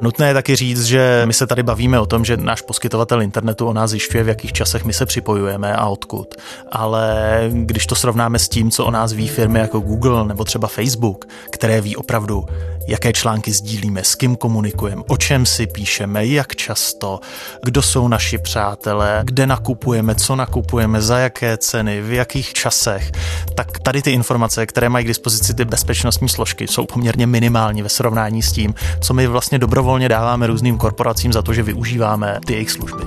Nutné 0.00 0.28
je 0.28 0.34
taky 0.34 0.56
říct, 0.56 0.84
že 0.84 1.22
my 1.24 1.32
se 1.32 1.46
tady 1.46 1.62
bavíme 1.62 2.00
o 2.00 2.06
tom, 2.06 2.24
že 2.24 2.36
náš 2.36 2.62
poskytovatel 2.62 3.22
internetu 3.22 3.66
o 3.66 3.72
nás 3.72 3.90
zjišťuje, 3.90 4.24
v 4.24 4.28
jakých 4.28 4.52
časech 4.52 4.84
my 4.84 4.92
se 4.92 5.06
připojujeme 5.06 5.76
a 5.76 5.86
odkud. 5.86 6.34
Ale 6.72 7.14
když 7.52 7.86
to 7.86 7.94
srovnáme 7.94 8.38
s 8.38 8.48
tím, 8.48 8.70
co 8.70 8.84
o 8.84 8.90
nás 8.90 9.12
ví 9.12 9.28
firmy 9.28 9.58
jako 9.58 9.80
Google 9.80 10.24
nebo 10.24 10.44
třeba 10.44 10.68
Facebook, 10.68 11.24
které 11.50 11.80
ví 11.80 11.96
opravdu, 11.96 12.46
jaké 12.86 13.12
články 13.12 13.52
sdílíme, 13.52 14.04
s 14.04 14.14
kým 14.14 14.36
komunikujeme, 14.36 15.02
o 15.08 15.16
čem 15.16 15.46
si 15.46 15.66
píšeme, 15.66 16.26
jak 16.26 16.56
často, 16.56 17.20
kdo 17.62 17.82
jsou 17.82 18.08
naši 18.08 18.38
přátelé, 18.38 19.20
kde 19.24 19.46
nakupujeme, 19.46 20.14
co 20.14 20.36
nakupujeme, 20.36 21.02
za 21.02 21.18
jaké 21.18 21.56
ceny, 21.56 22.00
v 22.00 22.12
jakých 22.12 22.52
časech, 22.52 23.12
tak 23.54 23.78
tady 23.78 24.02
ty 24.02 24.10
informace, 24.10 24.66
které 24.66 24.88
mají 24.88 25.04
k 25.04 25.08
dispozici 25.08 25.54
ty 25.54 25.64
bezpečnostní 25.64 26.28
složky, 26.28 26.68
jsou 26.68 26.86
poměrně 26.86 27.26
minimální 27.26 27.82
ve 27.82 27.88
srovnání 27.88 28.42
s 28.42 28.52
tím, 28.52 28.74
co 29.00 29.14
my 29.14 29.26
vlastně 29.26 29.58
dobrovolně 29.58 30.08
dáváme 30.08 30.46
různým 30.46 30.78
korporacím 30.78 31.32
za 31.32 31.42
to, 31.42 31.52
že 31.52 31.62
využíváme 31.62 32.40
ty 32.46 32.52
jejich 32.52 32.70
služby. 32.70 33.02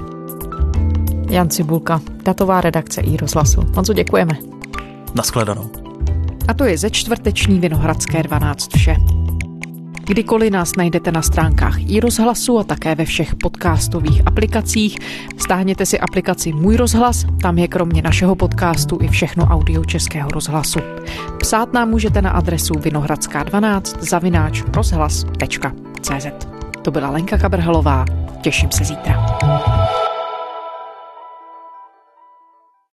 Jan 1.29 1.49
Cibulka, 1.49 2.01
datová 2.23 2.61
redakce 2.61 3.01
i 3.01 3.17
rozhlasu. 3.17 3.61
Moc 3.75 3.89
děkujeme. 3.93 4.33
Naschledanou. 5.15 5.69
A 6.47 6.53
to 6.53 6.63
je 6.63 6.77
ze 6.77 6.89
čtvrteční 6.89 7.59
Vinohradské 7.59 8.23
12 8.23 8.75
vše. 8.75 8.95
Kdykoliv 10.07 10.51
nás 10.51 10.75
najdete 10.75 11.11
na 11.11 11.21
stránkách 11.21 11.75
i 11.87 11.99
rozhlasu 11.99 12.59
a 12.59 12.63
také 12.63 12.95
ve 12.95 13.05
všech 13.05 13.35
podcastových 13.35 14.21
aplikacích. 14.25 14.97
Stáhněte 15.37 15.85
si 15.85 15.99
aplikaci 15.99 16.53
Můj 16.53 16.75
rozhlas, 16.75 17.25
tam 17.41 17.57
je 17.57 17.67
kromě 17.67 18.01
našeho 18.01 18.35
podcastu 18.35 18.97
i 19.01 19.07
všechno 19.07 19.45
audio 19.45 19.85
Českého 19.85 20.29
rozhlasu. 20.29 20.79
Psát 21.39 21.73
nám 21.73 21.89
můžete 21.89 22.21
na 22.21 22.31
adresu 22.31 22.73
vinohradská12 22.73 23.81
zavináč 23.99 24.63
rozhlas.cz. 24.75 26.47
To 26.81 26.91
byla 26.91 27.09
Lenka 27.09 27.37
Kabrhalová. 27.37 28.05
Těším 28.41 28.71
se 28.71 28.83
zítra. 28.83 29.37